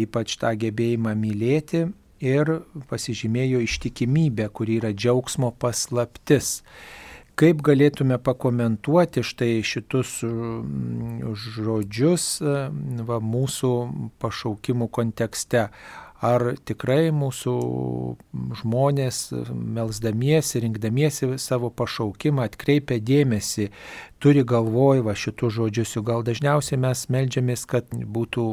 [0.00, 6.60] ypač tą gebėjimą mylėti ir pasižymėjo ištikimybę, kuri yra džiaugsmo paslaptis.
[7.40, 12.26] Kaip galėtume pakomentuoti štai šitus mm, žodžius
[13.08, 13.72] va, mūsų
[14.20, 15.70] pašaukimų kontekste?
[16.20, 17.54] Ar tikrai mūsų
[18.60, 23.70] žmonės, melzdamiesi, rinkdamiesi savo pašaukimą, atkreipia dėmesį,
[24.20, 28.46] turi galvoj va šitų žodžius, gal dažniausiai mes melžiamės, kad būtų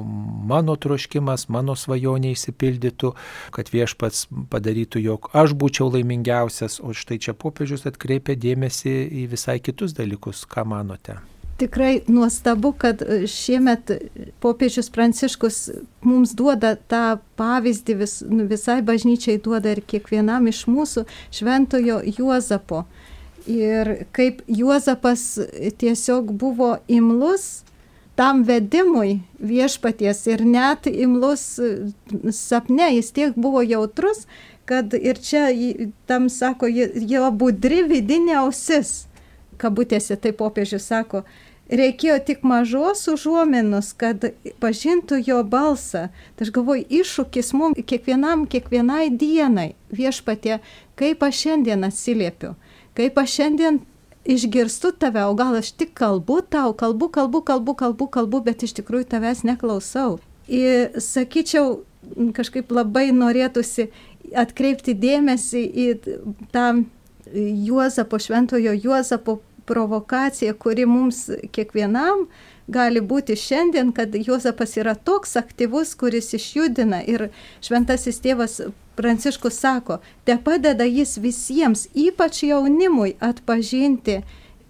[0.47, 3.13] mano troškimas, mano svajonė įsipildytų,
[3.56, 9.60] kad viešpats padarytų, jog aš būčiau laimingiausias, o štai čia popiežius atkreipia dėmesį į visai
[9.63, 11.19] kitus dalykus, ką manote
[11.58, 13.91] tikrai nuostabu, kad e, šiemet
[14.39, 15.70] popiežius Pranciškus
[16.06, 22.86] mums duoda tą pavyzdį, vis, nu, visai bažnyčiai duoda ir kiekvienam iš mūsų šventojo Juozapo.
[23.48, 25.38] Ir kaip Juozapas
[25.80, 27.63] tiesiog buvo imlus
[28.17, 31.74] tam vedimui viešpaties ir net imlus e,
[32.34, 34.26] sapne, jis tiek buvo jautrus,
[34.67, 35.48] kad ir čia
[36.06, 39.06] tam sako, jo budri vidinė ausis
[39.62, 41.24] kabutėse, tai popiežius sako,
[41.69, 44.23] reikėjo tik mažos užuominos, kad
[44.62, 46.08] pažintų jo balsą.
[46.36, 50.62] Tai aš galvoju, iššūkis mums kiekvienam, kiekvienai dienai viešpatė,
[50.99, 52.56] kaip aš šiandien atsiliepiu,
[52.97, 53.82] kaip aš šiandien
[54.27, 58.75] išgirstu tave, o gal aš tik kalbu tau, kalbu, kalbu, kalbu, kalbu, kalbu, bet iš
[58.80, 60.17] tikrųjų tavęs neklausau.
[60.47, 61.82] Ir sakyčiau,
[62.36, 63.89] kažkaip labai norėtųsi
[64.36, 65.88] atkreipti dėmesį į
[66.51, 66.67] tą
[67.36, 72.25] Juozapo, šventojo Juozapo provokacija, kuri mums kiekvienam
[72.67, 77.30] gali būti šiandien, kad Juozapas yra toks aktyvus, kuris išjudina ir
[77.62, 78.60] šventasis tėvas
[78.97, 84.23] Pranciškus sako, te padeda jis visiems, ypač jaunimui, atpažinti,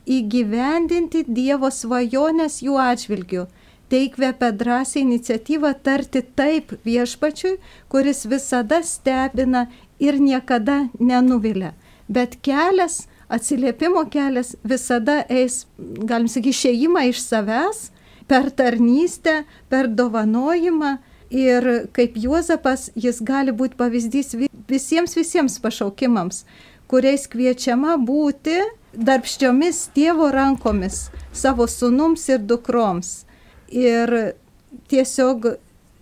[0.03, 3.45] įgyvendinti Dievo svajonės jų atžvilgių.
[3.88, 7.53] Tai įkvepia drąsiai iniciatyvą tarti taip viešpačiui,
[7.88, 9.69] kuris visada stebina
[10.03, 11.71] ir niekada nenuvilia.
[12.12, 17.84] Bet kelias atsiliepimo kelias visada eis, galim sakyti, išėjimą iš savęs,
[18.28, 20.98] per tarnystę, per dovanojimą.
[21.28, 24.32] Ir kaip Juozapas, jis gali būti pavyzdys
[24.70, 26.46] visiems visiems pašaukimams,
[26.88, 28.56] kuriais kviečiama būti
[28.96, 33.26] darbščiomis tėvo rankomis savo sunums ir dukroms.
[33.68, 34.13] Ir
[34.88, 35.58] tiesiog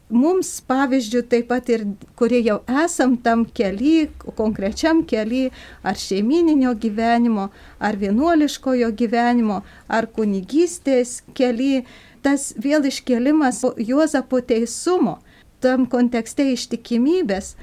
[0.10, 1.86] mums pavyzdžių taip pat ir
[2.18, 5.50] kurie jau esam tam keli, konkrečiam keli,
[5.84, 11.86] ar šeimininio gyvenimo, ar vienuoliškojo gyvenimo, ar kunigystės keli,
[12.22, 15.20] tas vėl iškelimas Juozapo teisumo,
[15.60, 17.56] tam kontekste ištikimybės.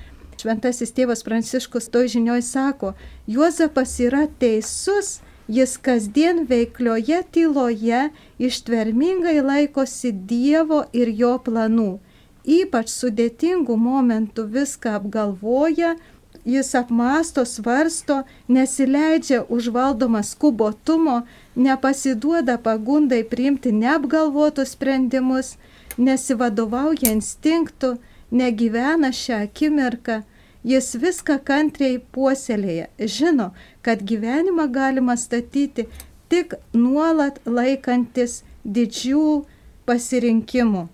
[0.42, 2.96] Šventasis tėvas Pranciškus to žinioj sako,
[3.30, 8.08] Juozapas yra teisus, jis kasdien veiklioje tyloje
[8.42, 12.00] ištvermingai laikosi Dievo ir jo planų
[12.44, 15.96] ypač sudėtingų momentų viską apgalvoja,
[16.44, 21.22] jis apmąsto, svarsto, nesileidžia užvaldomas skubotumo,
[21.54, 25.56] nepasiduoda pagundai priimti neapgalvotus sprendimus,
[25.98, 27.96] nesivadovauja instinktų,
[28.32, 30.22] negyvena šią akimirką,
[30.64, 33.52] jis viską kantriai puoselėja, žino,
[33.82, 35.86] kad gyvenimą galima statyti
[36.32, 39.44] tik nuolat laikantis didžių
[39.86, 40.88] pasirinkimų.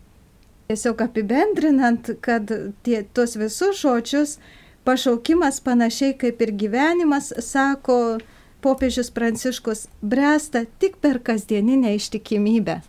[0.68, 2.50] Tiesiog apibendrinant, kad
[2.84, 4.34] tie, tuos visus žodžius
[4.84, 8.18] pašaukimas panašiai kaip ir gyvenimas, sako
[8.60, 12.82] popiežius Pranciškus, bręsta tik per kasdieninę ištikimybę.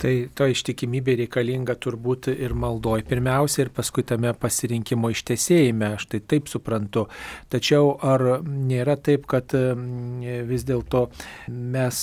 [0.00, 6.20] Tai to ištikimybė reikalinga turbūt ir maldoj pirmiausia ir paskui tame pasirinkimo ištesėjime, aš tai
[6.20, 7.06] taip suprantu.
[7.52, 11.06] Tačiau ar nėra taip, kad mm, vis dėlto
[11.48, 12.00] mes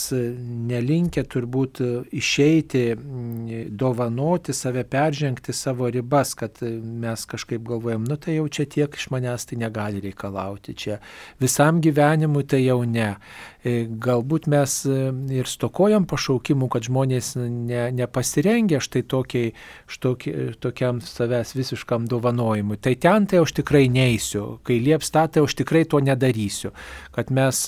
[0.72, 1.84] nelinkę turbūt
[2.18, 8.68] išeiti, mm, dovanoti save, peržengti savo ribas, kad mes kažkaip galvojam, nu tai jau čia
[8.70, 11.00] tiek iš manęs tai negali reikalauti, čia
[11.42, 13.14] visam gyvenimui tai jau ne.
[13.62, 14.96] E, galbūt mes e,
[15.38, 19.52] ir stokojam pašaukimų, kad žmonės ne, nepasirengę štai tokiai,
[19.92, 22.80] štoki, tokiam savęs visiškam dovanojimui.
[22.82, 26.74] Tai ten tai aš tikrai neįsiu, kai lieps tą, tai aš tikrai to nedarysiu.
[27.14, 27.62] Kad mes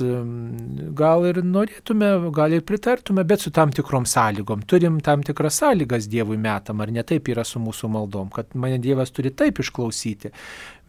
[0.97, 4.65] gal ir norėtume, gal ir pritartume, bet su tam tikrom sąlygom.
[4.65, 8.81] Turim tam tikras sąlygas Dievui metam, ar ne taip yra su mūsų maldom, kad mane
[8.81, 10.33] Dievas turi taip išklausyti.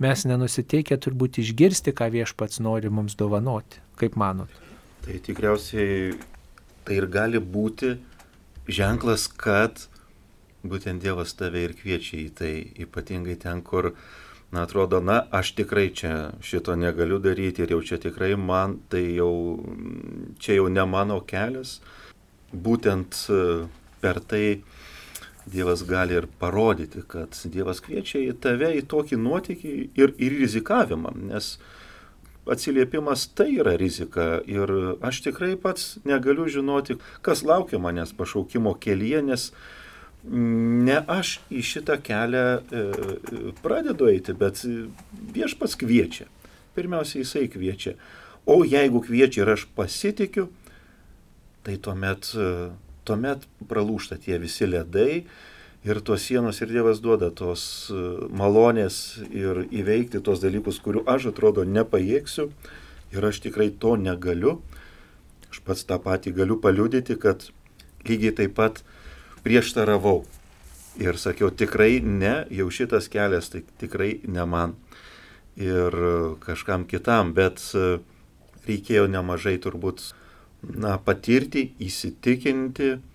[0.00, 3.84] Mes nenusiteikę turbūt išgirsti, ką viešpats nori mums dovanoti.
[4.00, 4.64] Kaip manot?
[5.04, 6.14] Tai tikriausiai
[6.84, 7.90] tai ir gali būti
[8.72, 9.82] ženklas, kad
[10.64, 12.52] būtent Dievas tave ir kviečia į tai,
[12.86, 13.90] ypatingai ten, kur,
[14.48, 19.04] na, atrodo, na, aš tikrai čia šito negaliu daryti ir jau čia tikrai man, tai
[19.18, 19.30] jau,
[20.40, 21.82] čia jau ne mano kelias.
[22.54, 23.42] Būtent e,
[24.00, 24.46] per tai
[25.44, 31.12] Dievas gali ir parodyti, kad Dievas kviečia į tave į tokį nuotykį ir, ir rizikavimą,
[31.28, 31.58] nes
[32.46, 34.70] atsiliepimas tai yra rizika ir
[35.04, 39.48] aš tikrai pats negaliu žinoti, kas laukia manęs pašaukimo kelyje, nes
[40.24, 42.84] ne aš į šitą kelią e,
[43.64, 44.62] pradedu eiti, bet
[45.34, 46.28] viešpats kviečia.
[46.74, 47.94] Pirmiausia, jisai kviečia.
[48.48, 50.48] O jeigu kviečia ir aš pasitikiu,
[51.64, 52.70] tai tuomet, e,
[53.04, 55.24] tuomet pralūšta tie visi ledai,
[55.84, 57.98] ir tos sienos ir Dievas duoda tos e,
[58.32, 62.48] malonės ir įveikti tos dalykus, kurių aš atrodo nepajėgsiu.
[63.14, 64.56] Ir aš tikrai to negaliu.
[65.52, 67.44] Aš pats tą patį galiu paliudyti, kad
[68.08, 68.80] lygiai taip pat
[69.44, 70.24] prieštaravau.
[70.98, 74.74] Ir sakiau tikrai ne, jau šitas kelias tai tikrai ne man.
[75.60, 75.94] Ir
[76.42, 77.98] kažkam kitam, bet e,
[78.64, 80.08] reikėjo nemažai turbūt
[80.64, 83.13] na, patirti, įsitikinti, E,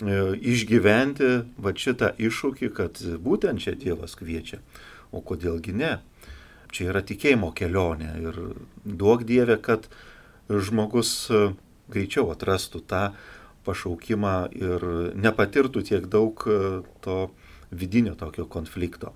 [0.00, 4.60] išgyventi va šitą iššūkį, kad būtent čia Dievas kviečia.
[5.12, 6.00] O kodėlgi ne?
[6.72, 8.38] Čia yra tikėjimo kelionė ir
[8.84, 9.88] duok Dievę, kad
[10.48, 11.52] žmogus e,
[11.92, 13.12] greičiau atrastų tą
[13.66, 17.30] pašaukimą ir nepatirtų tiek daug e, to
[17.70, 19.12] vidinio tokio konflikto.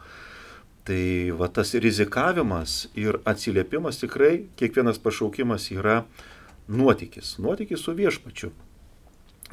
[0.86, 6.04] Tai va tas rizikavimas ir atsiliepimas tikrai kiekvienas pašaukimas yra
[6.68, 8.52] nuotykis, nuotykis su viešpačiu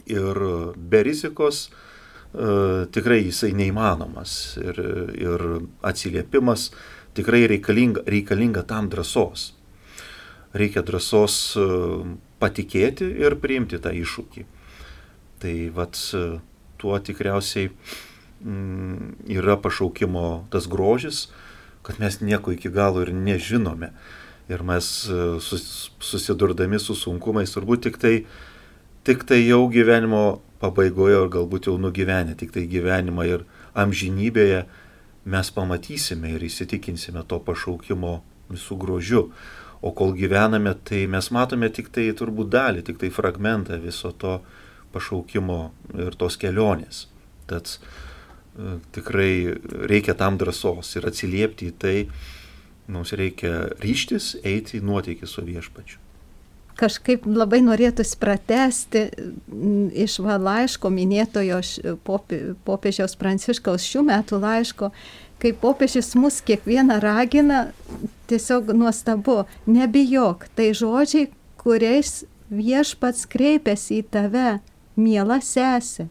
[0.05, 0.39] ir
[0.75, 4.79] be rizikos e, tikrai jisai neįmanomas ir,
[5.17, 5.45] ir
[5.85, 6.69] atsiliepimas
[7.17, 9.51] tikrai reikalinga, reikalinga tam drąsos.
[10.53, 11.67] Reikia drąsos e,
[12.41, 14.45] patikėti ir priimti tą iššūkį.
[15.43, 15.99] Tai vat
[16.79, 21.27] tuo tikriausiai mm, yra pašaukimo tas grožis,
[21.83, 23.91] kad mes nieko iki galo ir nežinome.
[24.51, 24.87] Ir mes
[25.43, 28.15] sus, susidurdami su sunkumais turbūt tik tai,
[29.03, 33.43] tik tai jau gyvenimo pabaigoje, ar galbūt jau nugyvenę, tik tai gyvenimą ir
[33.75, 34.63] amžinybėje
[35.25, 39.23] mes pamatysime ir įsitikinsime to pašaukimo visų grožiu.
[39.83, 44.37] O kol gyvename, tai mes matome tik tai turbūt dalį, tik tai fragmentą viso to
[44.95, 45.59] pašaukimo
[45.99, 47.07] ir tos kelionės.
[47.49, 49.33] Tad e, tikrai
[49.91, 51.97] reikia tam drąsos ir atsiliepti į tai,
[52.87, 56.02] mums reikia ryštis eiti nuotykį su viešpačiu.
[56.79, 59.03] Kažkaip labai norėtųsi pratesti
[60.05, 61.59] iš va laiško minėtojo
[62.65, 64.89] popiežiaus Pranciškaus šių metų laiško,
[65.43, 67.67] kai popiežius mus kiekvieną ragina,
[68.31, 71.29] tiesiog nuostabu, nebijok, tai žodžiai,
[71.61, 74.49] kuriais viešpats kreipiasi į tave,
[74.95, 76.07] miela sesė,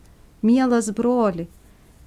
[0.46, 1.48] mielas broli,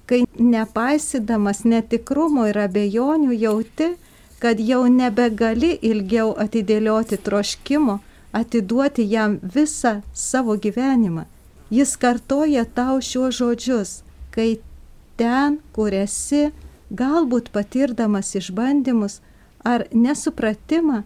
[0.06, 3.94] kai nepaisydamas netikrumo ir abejonių jauti,
[4.38, 7.98] kad jau nebegali ilgiau atidėlioti troškimo,
[8.32, 11.24] atiduoti jam visą savo gyvenimą.
[11.70, 13.92] Jis kartoja tau šiuos žodžius,
[14.30, 14.58] kai
[15.18, 16.52] ten, kur esi,
[16.94, 19.20] galbūt patirdamas išbandymus
[19.66, 21.02] ar nesupratimą,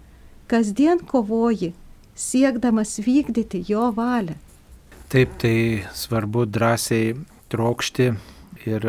[0.51, 1.73] kasdien kovoji,
[2.15, 4.37] siekdamas vykdyti jo valią.
[5.11, 7.15] Taip, tai svarbu drąsiai
[7.51, 8.13] trokšti
[8.69, 8.85] ir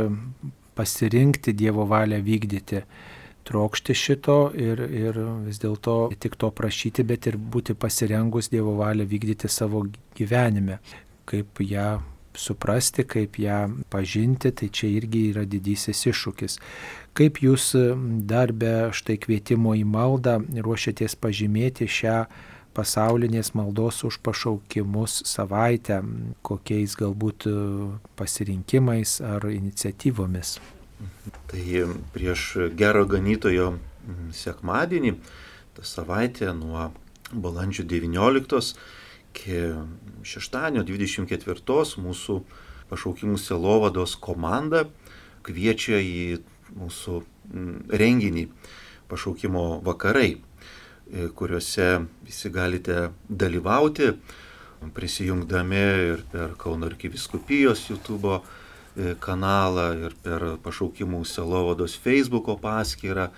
[0.76, 2.84] pasirinkti Dievo valią vykdyti.
[3.48, 5.18] Trokšti šito ir, ir
[5.48, 9.88] vis dėlto tik to prašyti, bet ir būti pasirengus Dievo valią vykdyti savo
[10.18, 10.78] gyvenime,
[11.26, 12.02] kaip ją
[12.38, 16.58] suprasti, kaip ją pažinti, tai čia irgi yra didysis iššūkis.
[17.18, 17.72] Kaip jūs
[18.30, 22.24] dar be štai kvietimo į maldą ruošiatės pažymėti šią
[22.78, 26.00] pasaulinės maldos už pašaukimus savaitę,
[26.46, 27.50] kokiais galbūt
[28.20, 30.60] pasirinkimais ar iniciatyvomis?
[31.52, 31.64] Tai
[32.14, 32.48] prieš
[32.78, 33.74] gero ganytojo
[34.36, 35.16] sekmadienį,
[35.76, 36.90] tą savaitę nuo
[37.32, 38.76] balandžio 19
[39.32, 39.60] iki
[40.28, 42.38] šeštadienio 24 mūsų
[42.92, 44.86] pašaukimų selovados komanda
[45.48, 46.42] kviečia į
[46.76, 48.48] mūsų mm, renginį
[49.12, 51.88] pašaukimo vakarai, e, kuriuose
[52.28, 54.12] visi galite dalyvauti,
[54.96, 55.82] prisijungdami
[56.12, 58.40] ir per Kauno arkiviskupijos YouTube
[59.24, 63.30] kanalą, ir per pašaukimų selovados Facebook'o paskyrą,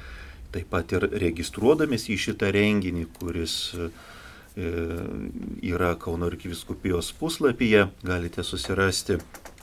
[0.54, 3.56] taip pat ir registruodamis į šitą renginį, kuris
[4.56, 4.72] E,
[5.62, 9.18] yra Kauno arkiviskupijos puslapyje, galite susirasti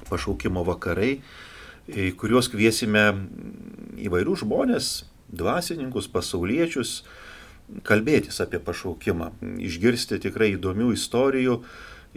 [0.09, 1.20] pašaukimo vakarai,
[1.86, 3.05] į kuriuos kviesime
[4.03, 4.88] įvairių žmonės,
[5.30, 7.05] dvasininkus, pasauliečius,
[7.86, 9.30] kalbėtis apie pašaukimą,
[9.62, 11.61] išgirsti tikrai įdomių istorijų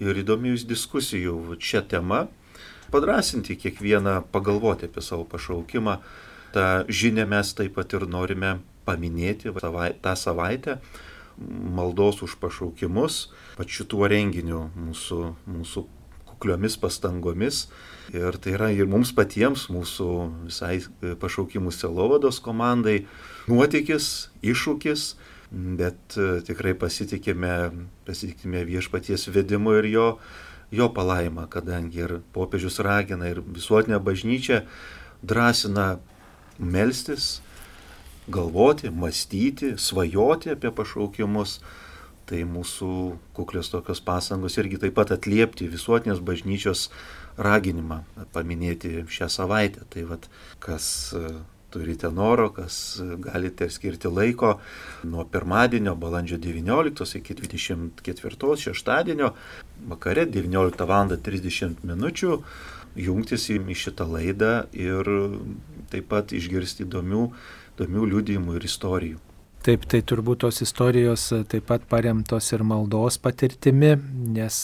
[0.02, 1.60] ir įdomių diskusijų.
[1.62, 2.24] Šią temą,
[2.94, 5.98] padrasinti kiekvieną pagalvoti apie savo pašaukimą.
[6.54, 10.78] Ta žinia mes taip pat ir norime paminėti tą savaitę
[11.74, 15.20] maldos už pašaukimus, pačiu tuo renginiu mūsų,
[15.50, 15.86] mūsų
[16.30, 17.68] kukliomis pastangomis.
[18.14, 20.08] Ir tai yra ir mums patiems, mūsų
[20.50, 20.82] visai
[21.22, 23.06] pašaukimų selovados komandai,
[23.48, 25.06] nuotykis, iššūkis,
[25.80, 27.54] bet e, tikrai pasitikime,
[28.08, 30.08] pasitikime viešpaties vedimu ir jo,
[30.74, 34.64] jo palaima, kadangi ir popiežius ragina, ir visuotinė bažnyčia
[35.24, 35.98] drąsina
[36.60, 37.42] melstis,
[38.28, 41.60] galvoti, mąstyti, svajoti apie pašaukimus.
[42.24, 42.90] Tai mūsų
[43.36, 46.86] kuklios tokios pasangos irgi taip pat atliepti visuotinės bažnyčios
[47.36, 47.98] raginimą
[48.32, 49.84] paminėti šią savaitę.
[49.92, 50.30] Tai vad,
[50.64, 51.12] kas
[51.74, 52.78] turite noro, kas
[53.24, 54.58] galite skirti laiko
[55.10, 59.34] nuo pirmadienio, balandžio 19 iki 24 šeštadienio,
[59.90, 61.18] vakare 19 val.
[61.30, 62.08] 30 min.
[62.96, 65.08] jungtis į šitą laidą ir
[65.90, 67.24] taip pat išgirsti įdomių
[67.74, 69.22] įdomių liūdėjimų ir istorijų.
[69.64, 73.96] Taip, tai turbūt tos istorijos taip pat paremtos ir maldos patirtimi,
[74.36, 74.58] nes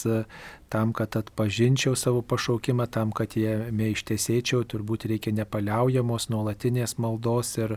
[0.70, 7.74] tam, kad atpažinčiau savo pašaukimą, tam, kad jame ištesėčiau, turbūt reikia nepaliaujamos nuolatinės maldos ir,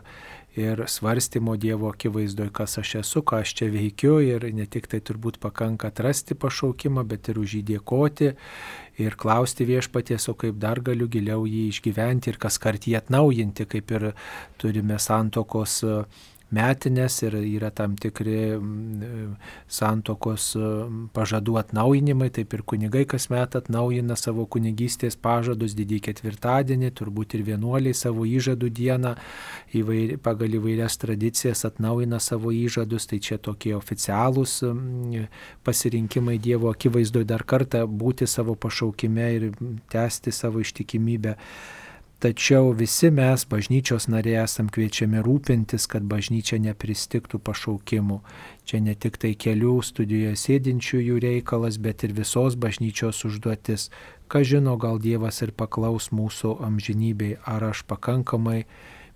[0.54, 5.02] ir svarstymo Dievo akivaizdoje, kas aš esu, ką aš čia veikiu ir ne tik tai
[5.02, 8.36] turbūt pakanka atrasti pašaukimą, bet ir už jį dėkoti
[9.02, 13.66] ir klausti viešpaties, o kaip dar galiu giliau jį išgyventi ir kas kart jį atnaujinti,
[13.74, 14.12] kaip ir
[14.62, 15.82] turime santokos
[16.54, 18.58] metinės ir yra tam tikri
[19.72, 20.52] santokos
[21.16, 27.96] pažadų atnaujinimai, taip ir kunigai kasmet atnaujina savo kunigystės pažadus didį ketvirtadienį, turbūt ir vienuoliai
[27.98, 29.16] savo įžadų dieną
[29.80, 34.60] įvairi, pagal įvairias tradicijas atnaujina savo įžadus, tai čia tokie oficialūs
[35.66, 39.50] pasirinkimai Dievo akivaizdoje dar kartą būti savo pašaukime ir
[39.94, 41.38] tęsti savo ištikimybę.
[42.24, 48.22] Tačiau visi mes, bažnyčios nariai, esam kviečiami rūpintis, kad bažnyčia nepristiktų pašaukimų.
[48.64, 53.90] Čia ne tik tai kelių studijoje sėdinčiųjų reikalas, bet ir visos bažnyčios užduotis.
[54.32, 58.62] Ką žino, gal Dievas ir paklaus mūsų amžinybei, ar aš pakankamai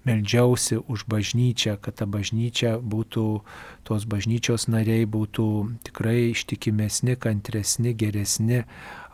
[0.07, 3.25] meldžiausi už bažnyčią, kad ta bažnyčia būtų,
[3.87, 5.47] tos bažnyčios nariai būtų
[5.89, 8.63] tikrai ištikimesni, kantresni, geresni,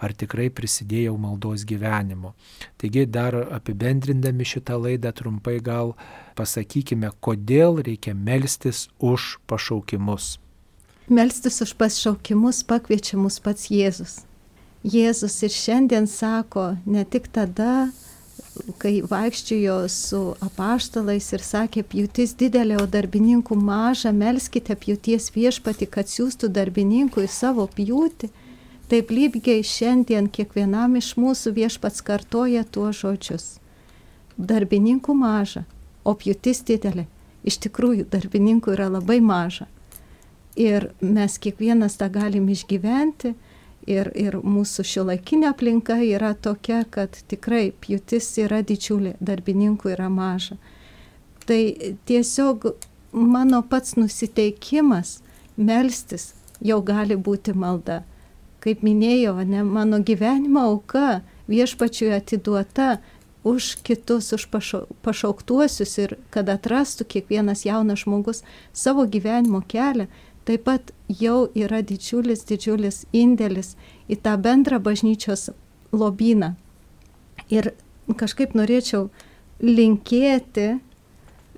[0.03, 2.33] ar tikrai prisidėjau maldos gyvenimo.
[2.77, 5.95] Taigi dar apibendrindami šitą laidą trumpai gal
[6.37, 10.37] pasakykime, kodėl reikia melstis už pašaukimus.
[11.09, 14.21] Melstis už pašaukimus pakviečia mus pats Jėzus.
[14.83, 17.87] Jėzus ir šiandien sako, ne tik tada,
[18.77, 26.11] kai vaikščiojo su apaštalais ir sakė, pjūtis didelė, o darbininkų maža, melskite pjūties viešpati, kad
[26.11, 28.29] siūstų darbininkų į savo pjūtį.
[28.91, 33.45] Taip lygiai šiandien kiekvienam iš mūsų viešpats kartoja tuos žodžius.
[34.37, 35.63] Darbininkų maža,
[36.03, 37.07] o pjūtis didelė.
[37.43, 39.67] Iš tikrųjų, darbininkų yra labai maža.
[40.59, 43.33] Ir mes kiekvienas tą galim išgyventi
[43.83, 50.55] Ir, ir mūsų šiuolaikinė aplinka yra tokia, kad tikrai pjūtis yra didžiulė, darbininkų yra maža.
[51.43, 51.59] Tai
[52.07, 52.69] tiesiog
[53.11, 55.17] mano pats nusiteikimas
[55.57, 56.31] melstis
[56.63, 58.03] jau gali būti malda.
[58.63, 61.19] Kaip minėjau, ne, mano gyvenimo auka
[61.51, 63.01] viešpačiui atiduota
[63.43, 64.47] už kitus, už
[65.03, 70.07] pašauktuosius ir kad atrastų kiekvienas jaunas žmogus savo gyvenimo kelią,
[70.47, 73.75] taip pat jau yra didžiulis, didžiulis indėlis
[74.11, 75.49] į tą bendrą bažnyčios
[75.93, 76.53] lobyną.
[77.49, 77.73] Ir
[78.19, 79.09] kažkaip norėčiau
[79.63, 80.79] linkėti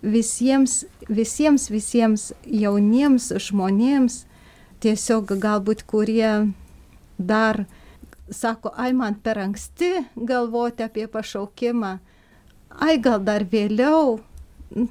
[0.06, 4.26] visiems, visiems, visiems jauniems žmonėms,
[4.84, 6.52] tiesiog galbūt kurie
[7.18, 7.66] dar
[8.30, 11.98] sako, ai man per anksti galvoti apie pašaukimą,
[12.86, 14.20] ai gal dar vėliau,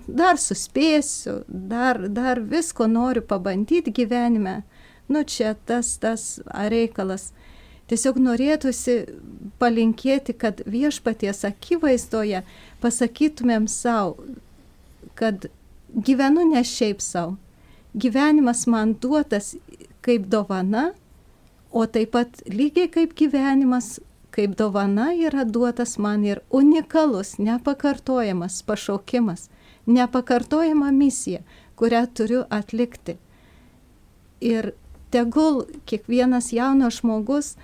[0.06, 4.62] dar suspėsiu, dar, dar visko noriu pabandyti gyvenime.
[5.08, 7.32] Nu čia tas, tas reikalas.
[7.90, 8.94] Tiesiog norėtųsi
[9.60, 12.40] palinkėti, kad viešpaties akivaizdoje
[12.80, 14.24] pasakytumėm savo,
[15.18, 15.50] kad
[15.92, 17.36] gyvenu ne šiaip savo.
[17.94, 19.52] Gyvenimas man duotas
[20.04, 20.94] kaip dovana,
[21.70, 23.98] o taip pat lygiai kaip gyvenimas,
[24.34, 29.50] kaip dovana yra duotas man ir unikalus, nepakartojamas pašaukimas
[29.86, 31.42] nepakartojama misija,
[31.76, 33.16] kurią turiu atlikti.
[34.40, 34.72] Ir
[35.10, 37.54] tegul kiekvienas jaunas žmogus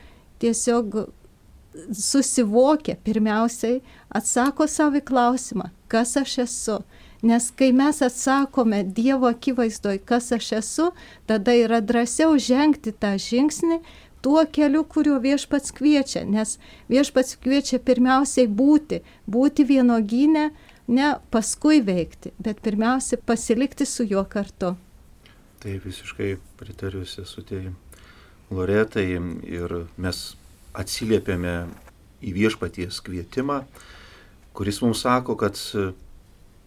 [0.40, 1.10] tiesiog
[1.92, 6.80] susivokia pirmiausiai, atsako savo į klausimą, kas aš esu.
[7.22, 10.86] Nes kai mes atsakome Dievo akivaizdoj, kas aš esu,
[11.28, 13.82] tada yra drąsiau žengti tą žingsnį
[14.24, 16.24] tuo keliu, kuriuo viešpats kviečia.
[16.24, 16.56] Nes
[16.88, 20.50] viešpats kviečia pirmiausiai būti, būti vienogynę,
[20.90, 24.74] ne paskui veikti, bet pirmiausia pasilikti su juo kartu.
[25.60, 27.72] Tai visiškai pritariu sesutėjai
[28.50, 29.06] Loretai
[29.46, 30.20] ir mes
[30.74, 31.54] atsiliepėme
[32.26, 33.60] į viešpaties kvietimą,
[34.56, 35.60] kuris mums sako, kad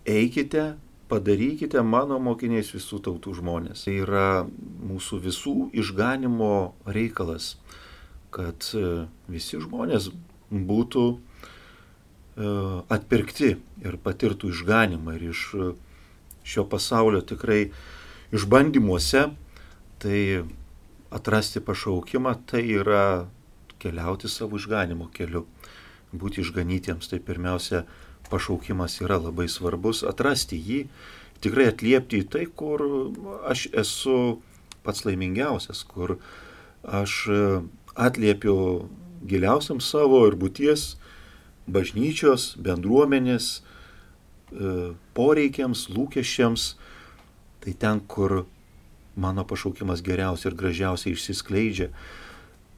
[0.08, 0.74] eikite,
[1.12, 3.84] padarykite mano mokiniais visų tautų žmonės.
[3.84, 6.54] Tai yra mūsų visų išganimo
[6.88, 7.58] reikalas,
[8.34, 8.70] kad
[9.28, 10.10] visi žmonės
[10.54, 11.06] būtų
[12.36, 13.56] atpirkti
[13.86, 15.72] ir patirtų išganimą ir iš e,
[16.44, 17.68] šio pasaulio tikrai
[18.34, 19.28] išbandymuose,
[20.02, 20.20] tai
[21.14, 23.28] atrasti pašaukimą, tai yra
[23.80, 25.46] keliauti savo išganimo keliu,
[26.14, 27.12] būti išganytiems.
[27.12, 27.84] Tai pirmiausia,
[28.32, 30.80] pašaukimas yra labai svarbus, atrasti jį,
[31.44, 32.82] tikrai atliepti į tai, kur
[33.46, 34.18] aš esu
[34.84, 36.18] pats laimingiausias, kur
[36.84, 37.40] aš e,
[37.94, 38.58] atliepiu
[39.24, 40.96] giliausiam savo ir būties
[41.68, 46.74] bažnyčios, bendruomenės e, poreikiams, lūkesčiams,
[47.64, 48.44] tai ten, kur
[49.16, 51.90] mano pašaukimas geriausiai ir gražiausiai išsiskleidžia,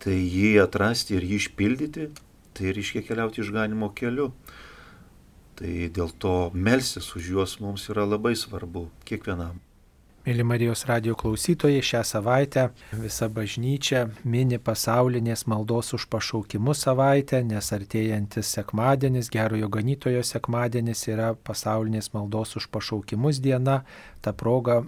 [0.03, 2.09] tai jį atrasti ir jį išpildyti,
[2.55, 4.31] tai reiškia keliauti išganimo keliu.
[5.55, 9.61] Tai dėl to melsis už juos mums yra labai svarbu kiekvienam.
[10.26, 12.61] Mėly Marijos radio klausytojai, šią savaitę
[12.97, 21.28] visa bažnyčia mini pasaulinės maldos už pašaukimus savaitę, nes artėjantis sekmadienis, gerojo ganytojo sekmadienis yra
[21.38, 23.84] pasaulinės maldos už pašaukimus diena.
[24.26, 24.80] Ta proga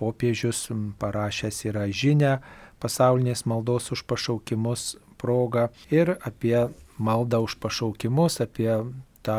[0.00, 2.38] popiežius parašęs yra žinę
[2.80, 8.80] pasaulinės maldos už pašaukimus proga ir apie maldą už pašaukimus, apie
[9.26, 9.38] tą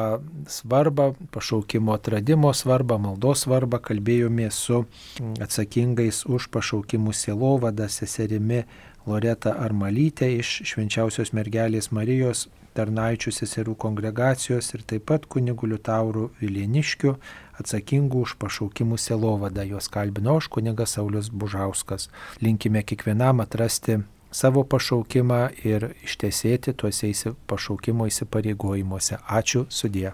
[0.51, 4.83] svarbą, pašaukimo atradimo svarbą, maldos svarbą, kalbėjome su
[5.43, 8.65] atsakingais už pašaukimų sielovadą seserimi
[9.07, 17.13] Loreta Armalytė iš Švenčiausios mergelės Marijos tarnaičių seserų kongregacijos ir taip pat kunigulių taurų Vilieniškių
[17.61, 19.65] atsakingų už pašaukimų sielovadą.
[19.71, 22.11] Jos kalbino aš kunigas Saulis Bužauskas.
[22.43, 24.01] Linkime kiekvienam atrasti
[24.31, 29.19] savo pašaukimą ir ištesėti tuose pašaukimo įsipareigojimuose.
[29.27, 30.13] Ačiū sudė.